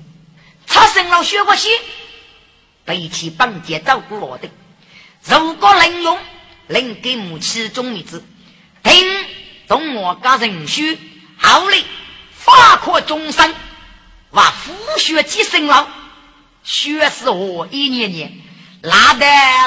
[0.65, 1.67] 出生了学过戏，
[2.85, 4.49] 背起绑架照顾我的，
[5.25, 6.17] 如果能用，
[6.67, 8.23] 能给母亲中迷子，
[8.81, 9.25] 听
[9.67, 10.97] 懂我家人须
[11.35, 11.83] 好嘞，
[12.31, 13.53] 法可终身，
[14.29, 15.89] 哇，复学几生了，
[16.63, 18.48] 学是我一年年。
[18.81, 19.25] 拉得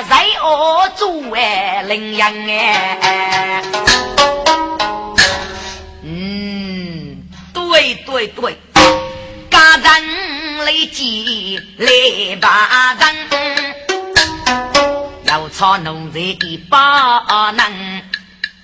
[0.08, 3.62] 在我做哎羚羊哎，
[6.02, 8.58] 嗯，对对对，
[9.50, 13.04] 家人来接来把人，
[15.24, 18.02] 要操奴才的把能，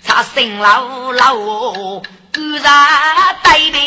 [0.03, 2.03] 他生老老固
[2.63, 3.79] 然对的。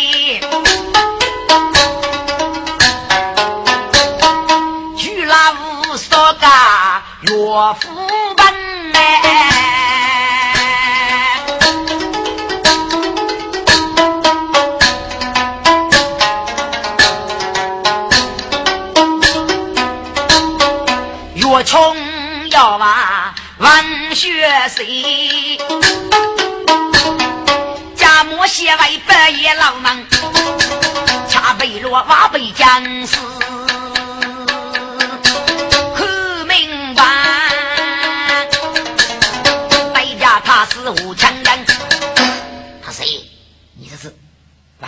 [7.32, 7.38] 岳
[7.80, 7.88] 父
[8.36, 8.46] 本
[8.94, 9.00] 哎，
[21.36, 21.96] 岳冲
[22.50, 25.58] 要把文学谁？
[27.96, 30.06] 家母写为百业老门，
[31.30, 33.16] 恰被罗瓦被将士。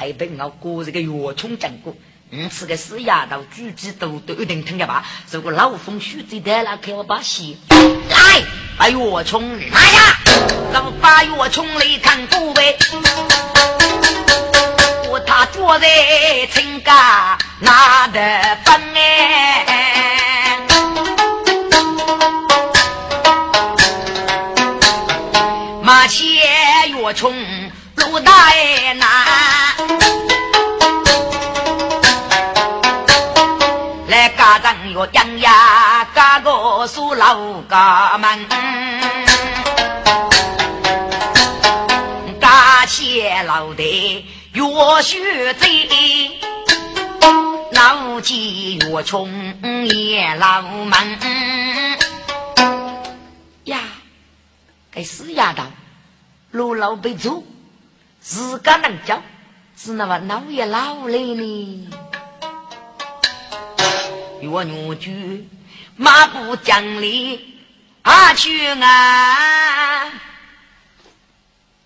[0.04, 1.96] 白本我过这个药虫讲过，
[2.30, 5.06] 你吃个死丫头，举几都都一定听得吧？
[5.32, 7.56] 如果老风雪最得了，给我把血
[8.10, 8.44] 来
[8.78, 10.20] 把药虫拿呀！
[10.74, 12.78] 让把药虫来看过呗。
[15.10, 15.88] 我他坐在
[16.54, 18.20] 青嘎拿的
[18.66, 20.58] 本哎，
[25.82, 27.34] 马前药虫。
[27.96, 28.32] 路大
[28.96, 29.08] 难，
[35.08, 38.48] 家长要养呀，家个属老家门，
[42.40, 46.40] 家前老的越学贼，
[47.72, 49.28] 老几越穷
[49.88, 51.20] 也老门
[53.66, 53.80] 呀，
[54.92, 55.64] 该死丫头，
[56.52, 57.44] 路老被走。
[58.22, 59.22] 自家能教，
[59.76, 61.90] 只那么老也老了呢。
[64.48, 65.44] 我女婿
[65.96, 67.60] 马不讲理，
[68.02, 70.12] 阿去啊！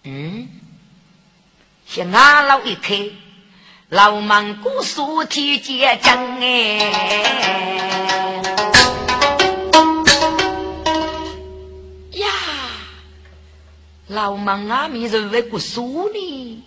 [0.03, 0.49] 嗯，
[1.85, 3.09] 先拿老一开，
[3.89, 6.93] 老蒙古书体结讲哎。
[14.09, 16.63] 老孟阿弥认为不输呢？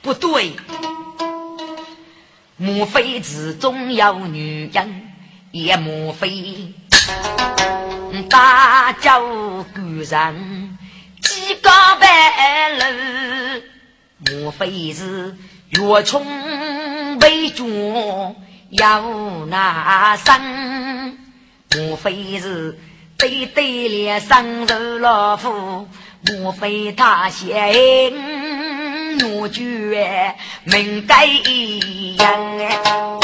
[0.00, 0.54] 不对，
[2.62, 5.06] 莫非之中有女人？
[5.50, 6.74] 也莫非
[8.28, 10.78] 大叫古人
[11.22, 13.62] 几个白楼？
[14.18, 15.34] 莫非是
[15.70, 18.36] 月冲为君
[18.68, 21.18] 要那生，
[21.74, 22.78] 莫非是
[23.16, 25.88] 对对联生如老虎？
[26.26, 27.72] 莫非他嫌
[29.18, 30.34] 我绝
[30.64, 31.26] 命该
[32.16, 33.19] 样？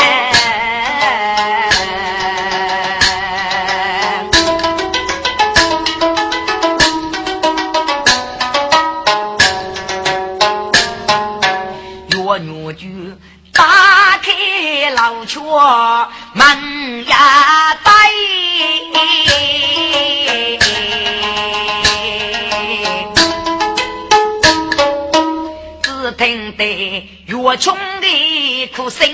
[27.58, 29.08] 穷的哭声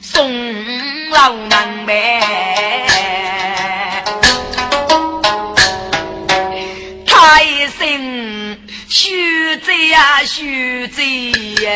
[0.00, 1.92] 送老门外，
[7.06, 11.32] 他一声徐贼呀徐贼
[11.62, 11.70] 呀。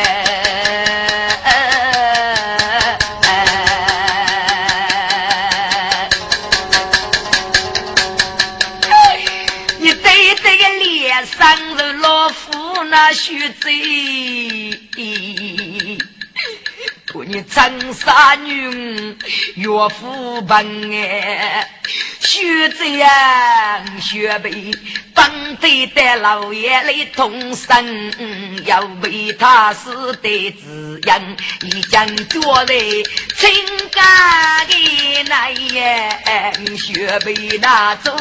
[12.89, 13.71] 那徐贼，
[17.53, 19.15] 长沙女
[19.55, 21.69] 岳父本哎，
[22.19, 24.71] 徐贼呀，学辈
[25.13, 31.21] 当对的老爷来同生，要为他死的滋养，
[31.61, 32.67] 一将脚来
[33.37, 33.53] 亲
[33.91, 38.15] 家的那爷，学辈拿走，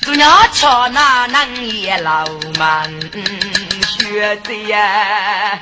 [0.00, 2.26] 只要瞧那能也老
[2.58, 2.92] 满。
[4.06, 5.60] 学子呀，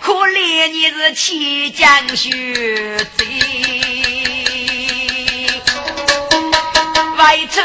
[0.00, 2.30] 可怜你是七江学
[2.98, 3.24] 子，
[7.16, 7.60] 外出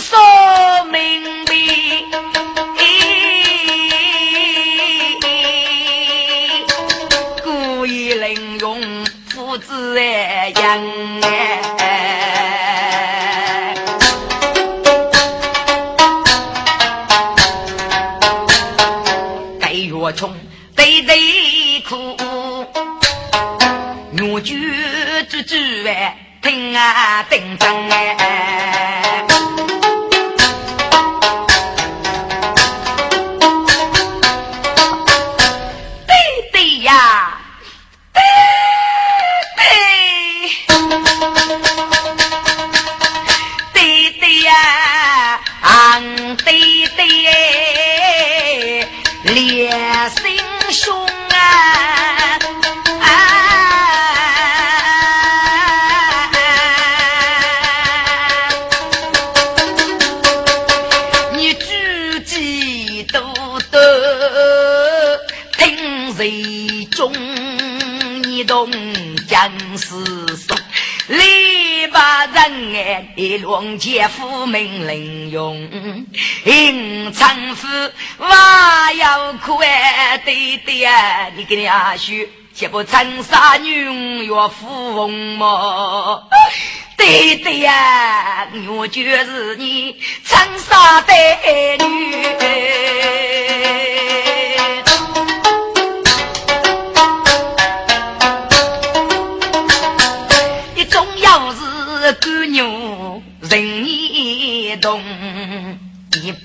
[0.00, 1.54] 说明白，
[7.44, 11.77] 故意利用父子哎养哎。
[20.12, 20.34] 穷
[20.74, 22.16] 对对苦，
[24.12, 25.54] 女眷住住
[25.86, 29.24] 哎，听啊听真哎，
[68.66, 69.86] 你懂将士
[70.36, 70.56] 说。
[71.08, 75.70] 李八人哎，龙杰夫命令用，
[76.44, 77.66] 应长夫
[78.18, 82.12] 娃要哭哎，对对呀，你给你阿叔，
[82.54, 86.28] 这不长沙女岳富翁么？
[86.98, 91.14] 对对呀，我就是你长沙的
[91.86, 92.18] 女。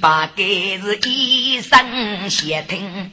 [0.04, 3.10] 一把盖是一声血听，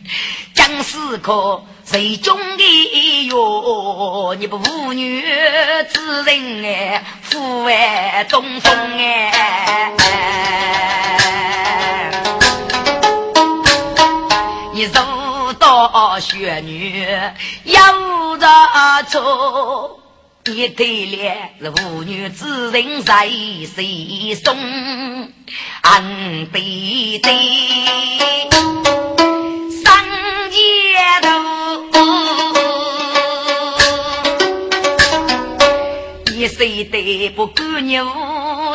[0.55, 4.35] 将士可谁中的哟？
[4.37, 9.93] 你不妇女之人哎，父爱东风哎，
[14.75, 17.07] 你受到血女
[17.63, 18.49] 要着
[19.09, 20.01] 错。
[20.55, 24.57] 一对脸是妇女之人在谁送？
[25.83, 27.33] 俺对对，
[29.83, 29.95] 上
[30.51, 30.57] 街
[31.23, 31.29] 头，
[36.35, 38.05] 一岁的不够牛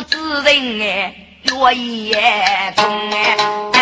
[0.09, 1.15] 之人哎，
[1.49, 2.15] 落叶
[2.75, 3.74] 中哎。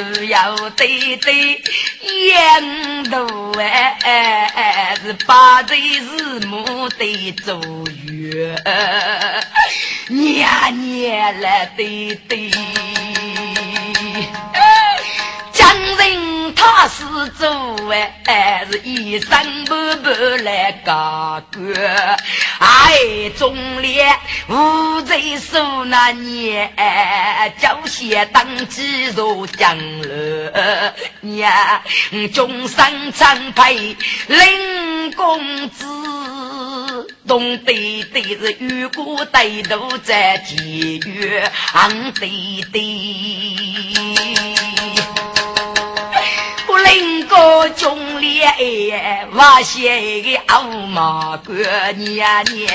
[0.00, 1.62] 年是要对对
[2.28, 7.60] 烟头哎哎哎，是八岁是母的走
[8.06, 8.56] 月，
[10.08, 10.48] 年
[10.80, 12.50] 年来对对。
[16.60, 17.04] 他是
[17.38, 17.48] 做
[18.26, 20.10] 哎，是一生不不
[20.44, 22.18] 来高官，
[22.58, 24.06] 哎，忠烈
[24.48, 26.70] 无罪受那年，
[27.58, 31.82] 叫些当几如将了呀，
[32.34, 33.96] 终身常陪
[34.26, 35.86] 林公子，
[37.26, 42.28] 东对对是雨过对头在几月，昂对
[42.70, 44.29] 对。
[47.30, 51.54] 高中年哎，我写个阿五妈过
[51.96, 52.68] 年年，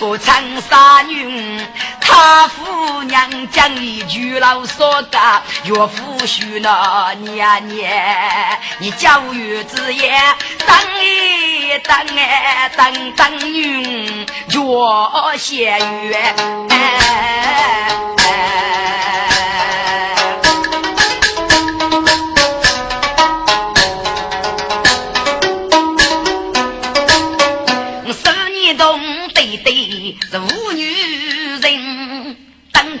[0.00, 1.60] 我长沙女，
[2.00, 5.18] 她夫娘讲一句老说的，
[5.64, 7.90] 岳父许了年年，
[8.78, 10.12] 你教育子也
[10.64, 16.14] 等一等哎，等等女岳仙月。
[16.68, 16.76] 哎
[17.48, 19.03] 哎哎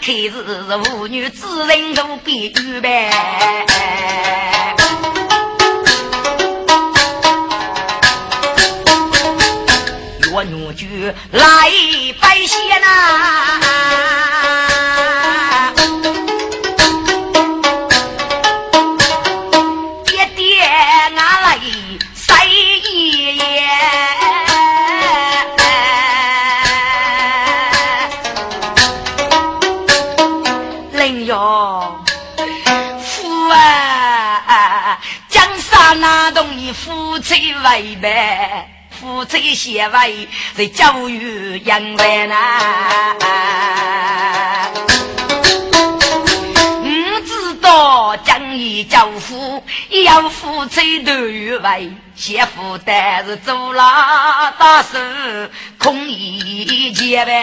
[0.04, 3.08] 开始是妇女之人都必预备，
[10.30, 11.70] 我女婿来
[12.20, 14.23] 拜谢呐。
[37.74, 42.36] 为伴，夫妻协为在教育养人呐。
[46.82, 49.64] 不知道将义教父，
[50.04, 57.34] 要夫妻都有为，媳妇但是做了大事，空一结伴。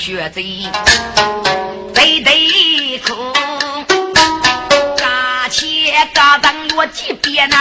[0.00, 0.42] 学贼，
[1.94, 3.12] 贼贼苦，
[4.96, 7.58] 嘎切嘎当我几遍呐，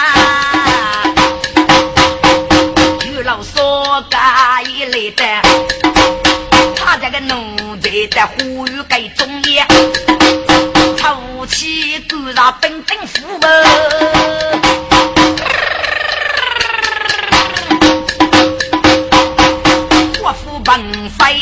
[3.14, 5.26] 有老说嘎一类的，
[6.78, 9.66] 他这个奴才在呼吁该中业，
[10.98, 13.50] 臭气勾上本本富翁。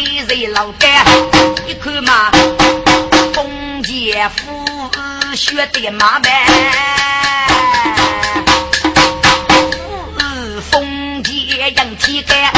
[0.10, 1.06] 本非人老干，
[1.68, 2.32] 一看嘛，
[3.34, 4.66] 封建夫
[5.36, 6.32] 学的马班，
[10.16, 12.54] 夫封建养体干，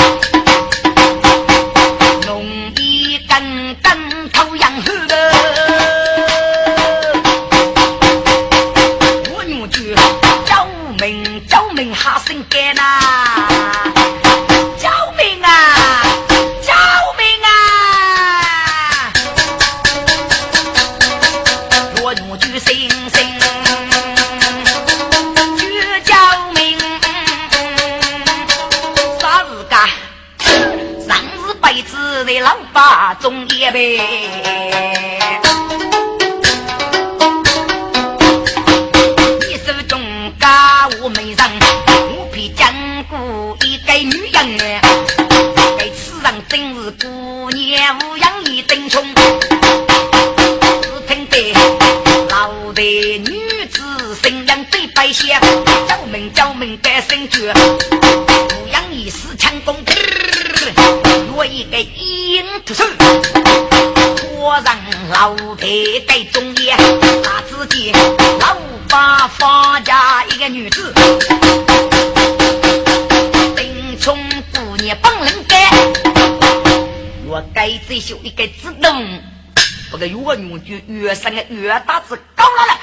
[33.71, 34.18] 中
[70.39, 70.93] 个女子，
[73.57, 74.17] 丁冲
[74.53, 75.59] 姑娘帮人干，
[77.25, 79.21] 我该再修一个自动，
[79.91, 82.79] 不个越用就越生个越大子高了了，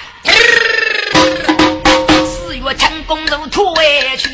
[2.26, 4.28] 四月强攻都出外去。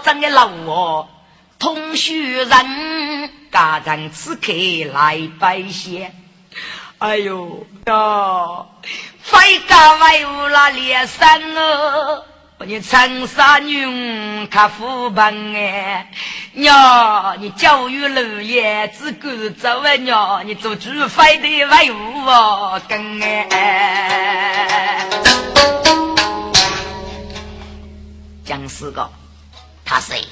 [0.00, 1.10] 所长的老我
[1.58, 4.50] 同学人，家长此刻
[4.94, 6.10] 来拜谢。
[6.96, 8.64] 哎呦呀，
[9.20, 12.24] 非干为无那连山哦，
[12.64, 16.10] 你长沙女他富邦哎，
[16.54, 25.06] 娘你教育路也只顾走哎娘，你做主非得为无我跟哎。
[28.46, 29.10] 讲四个，
[29.90, 30.24] 他谁？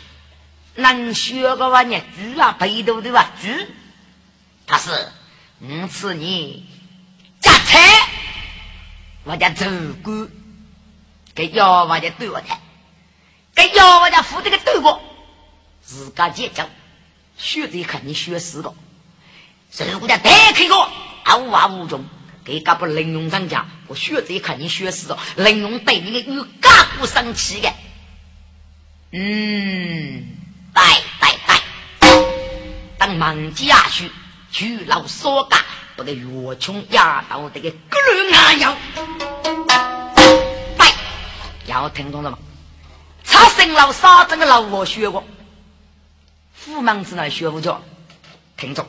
[0.77, 2.01] 能学个话呢？
[2.15, 3.33] 猪啊，背头的吧？
[3.43, 3.49] 猪，
[4.69, 5.09] 他是。
[5.61, 6.65] 五次你
[7.41, 8.09] 夹菜，
[9.25, 9.67] 我家走
[10.05, 10.29] 过，
[11.35, 12.47] 给腰我家对我的，
[13.57, 15.03] 给腰我家扶这个对过，
[15.83, 16.69] 自家结账，
[17.37, 18.73] 学子看你学四个，
[19.91, 20.89] 如果家打开个，
[21.41, 22.05] 无话无中，
[22.45, 27.75] 给家不玲珑上家，我学子一看你学四个，玲珑对你的有干不生气的，
[29.11, 30.37] 嗯，
[30.75, 30.83] 拜。
[31.21, 31.35] 拜。
[31.47, 32.09] 拜，
[32.99, 34.11] 当忙家去。
[34.51, 35.61] 巨老所干，
[35.95, 38.77] 不得越穷压到这个格伦阿腰。
[40.77, 40.93] 拜，
[41.67, 42.39] 要听懂了吗？
[43.25, 45.23] 差生老沙这个老我学过，
[46.65, 47.83] 虎门子那学不着，
[48.57, 48.89] 听着。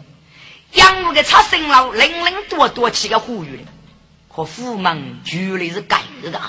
[0.72, 3.64] 养武的差生老零零多多起个呼吁的，
[4.30, 6.42] 和虎门绝对是改日的。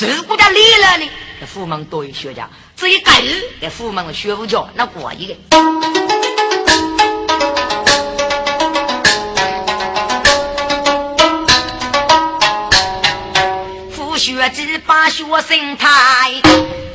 [0.00, 1.08] 如果家离了呢，
[1.40, 5.34] 这虎门多一学家，至于改日，这虎门学不教，那过一个。
[14.16, 15.88] 学子把学生态，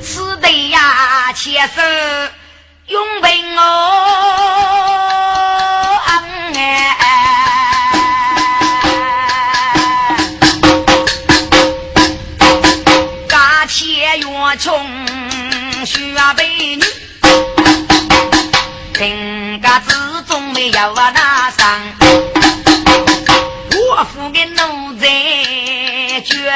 [0.01, 2.31] 此对呀，且是
[2.87, 3.61] 永为我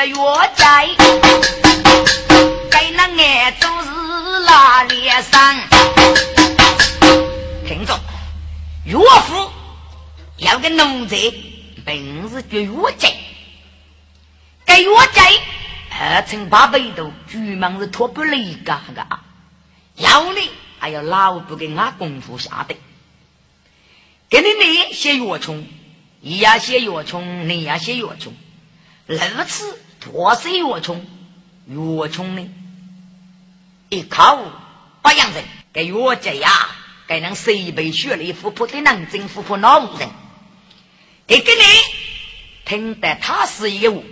[0.03, 0.15] 绝月
[0.55, 0.89] 在，
[2.69, 5.55] 该那眼都是拉脸上。
[7.65, 7.97] 听着，
[8.83, 9.49] 岳父
[10.35, 11.33] 要个农贼，
[11.85, 13.13] 本是绝月在。
[14.65, 15.21] 该月在
[15.97, 19.07] 二乘八百多，巨蟒是脱不离个个。
[19.95, 20.49] 要你
[20.79, 22.75] 还要老不给俺功夫下的。
[24.29, 25.65] 给你你写月虫，
[26.19, 28.35] 你也写月虫，你也写月虫。
[29.05, 31.05] 如此多少越穷，
[31.67, 32.49] 越穷呢？
[33.89, 34.39] 一口
[35.01, 36.49] 不养人，给越这呀，
[37.07, 40.09] 给能谁被血里富婆的能征富婆老人？
[41.27, 41.61] 给给你
[42.65, 44.03] 听得他是一个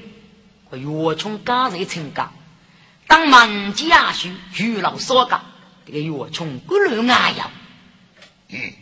[0.69, 2.31] 我越穷刚才成家，
[3.07, 5.41] 当忙家去娶老少家，
[5.85, 7.51] 这个越穷不如俺呀。
[8.49, 8.73] 嗯，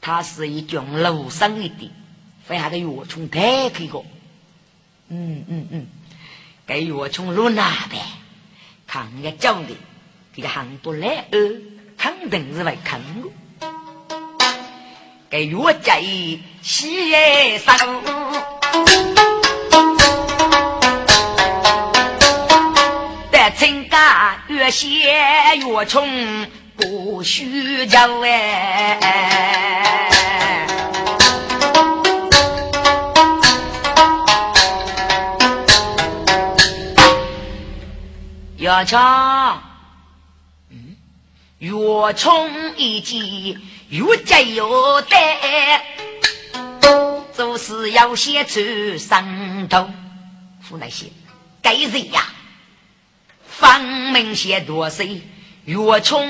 [0.00, 1.92] 他是一种楼上一点，
[2.44, 4.04] 非还个越穷太开个。
[5.08, 5.86] 嗯嗯嗯，
[6.66, 8.02] 给我从路那边
[8.86, 9.76] 看个教的，
[10.34, 11.38] 给个很多来呃，
[11.98, 13.30] 肯定是会看我。
[15.28, 16.00] 给我在
[16.62, 17.78] 西山，
[23.30, 24.88] 在陈家越写
[25.58, 26.46] 越穷，
[26.76, 29.93] 不许叫哎。
[38.64, 39.62] 要唱，
[40.70, 40.96] 嗯，
[41.58, 41.70] 越
[42.14, 43.58] 穷一级
[43.90, 44.62] 越节约
[45.02, 45.16] 的，
[47.34, 49.90] 做事要先出上头。
[50.66, 51.08] 湖南些
[51.60, 52.22] 该人呀，
[53.46, 55.20] 方明些多谁
[55.66, 56.26] 越穷，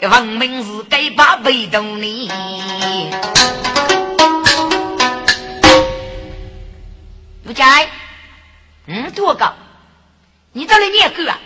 [0.00, 2.30] 方明是该把被动你。
[7.44, 7.90] 不在。
[8.88, 9.54] 嗯，多高？
[10.52, 11.38] 你这里念够啊？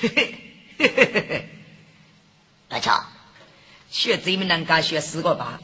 [0.00, 0.34] 嘿嘿
[0.78, 1.48] 嘿嘿嘿嘿！
[2.68, 3.04] 大乔，
[3.90, 5.60] 学这门能干学四个吧？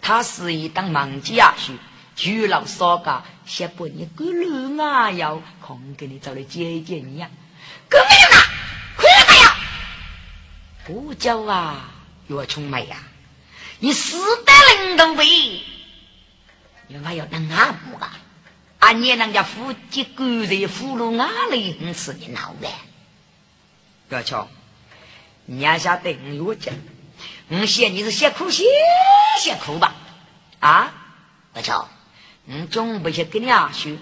[0.00, 1.74] 他是一当盲家学，
[2.14, 7.28] 就老少家先把你个路啊要空给你找来接接你呀？
[7.88, 8.46] 哥没有啦，
[8.96, 9.56] 快来呀！
[10.84, 11.90] 不叫啊，
[12.28, 12.96] 岳春梅呀，
[13.80, 15.26] 你死得人都为，
[16.86, 18.16] 你还要当阿母啊？
[18.82, 21.76] 俺娘人家夫妻狗在俘虏哪里？
[21.80, 22.68] 你吃你闹呗！
[24.08, 24.48] 不要瞧，
[25.46, 26.74] 你要晓得我讲，
[27.48, 28.66] 我嫌你是先苦先
[29.40, 29.94] 先苦吧？
[30.58, 30.92] 啊！
[31.52, 31.88] 不瞧，
[32.44, 33.96] 你总不去跟你阿叔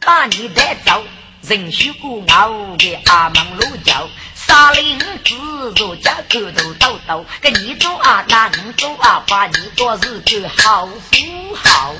[0.00, 1.04] 把你带走，
[1.42, 5.36] 人须过熬的阿门路脚，沙林子
[5.76, 11.94] 若家口头叨叨，跟你做啊，那你做啊，把你做是个好富豪。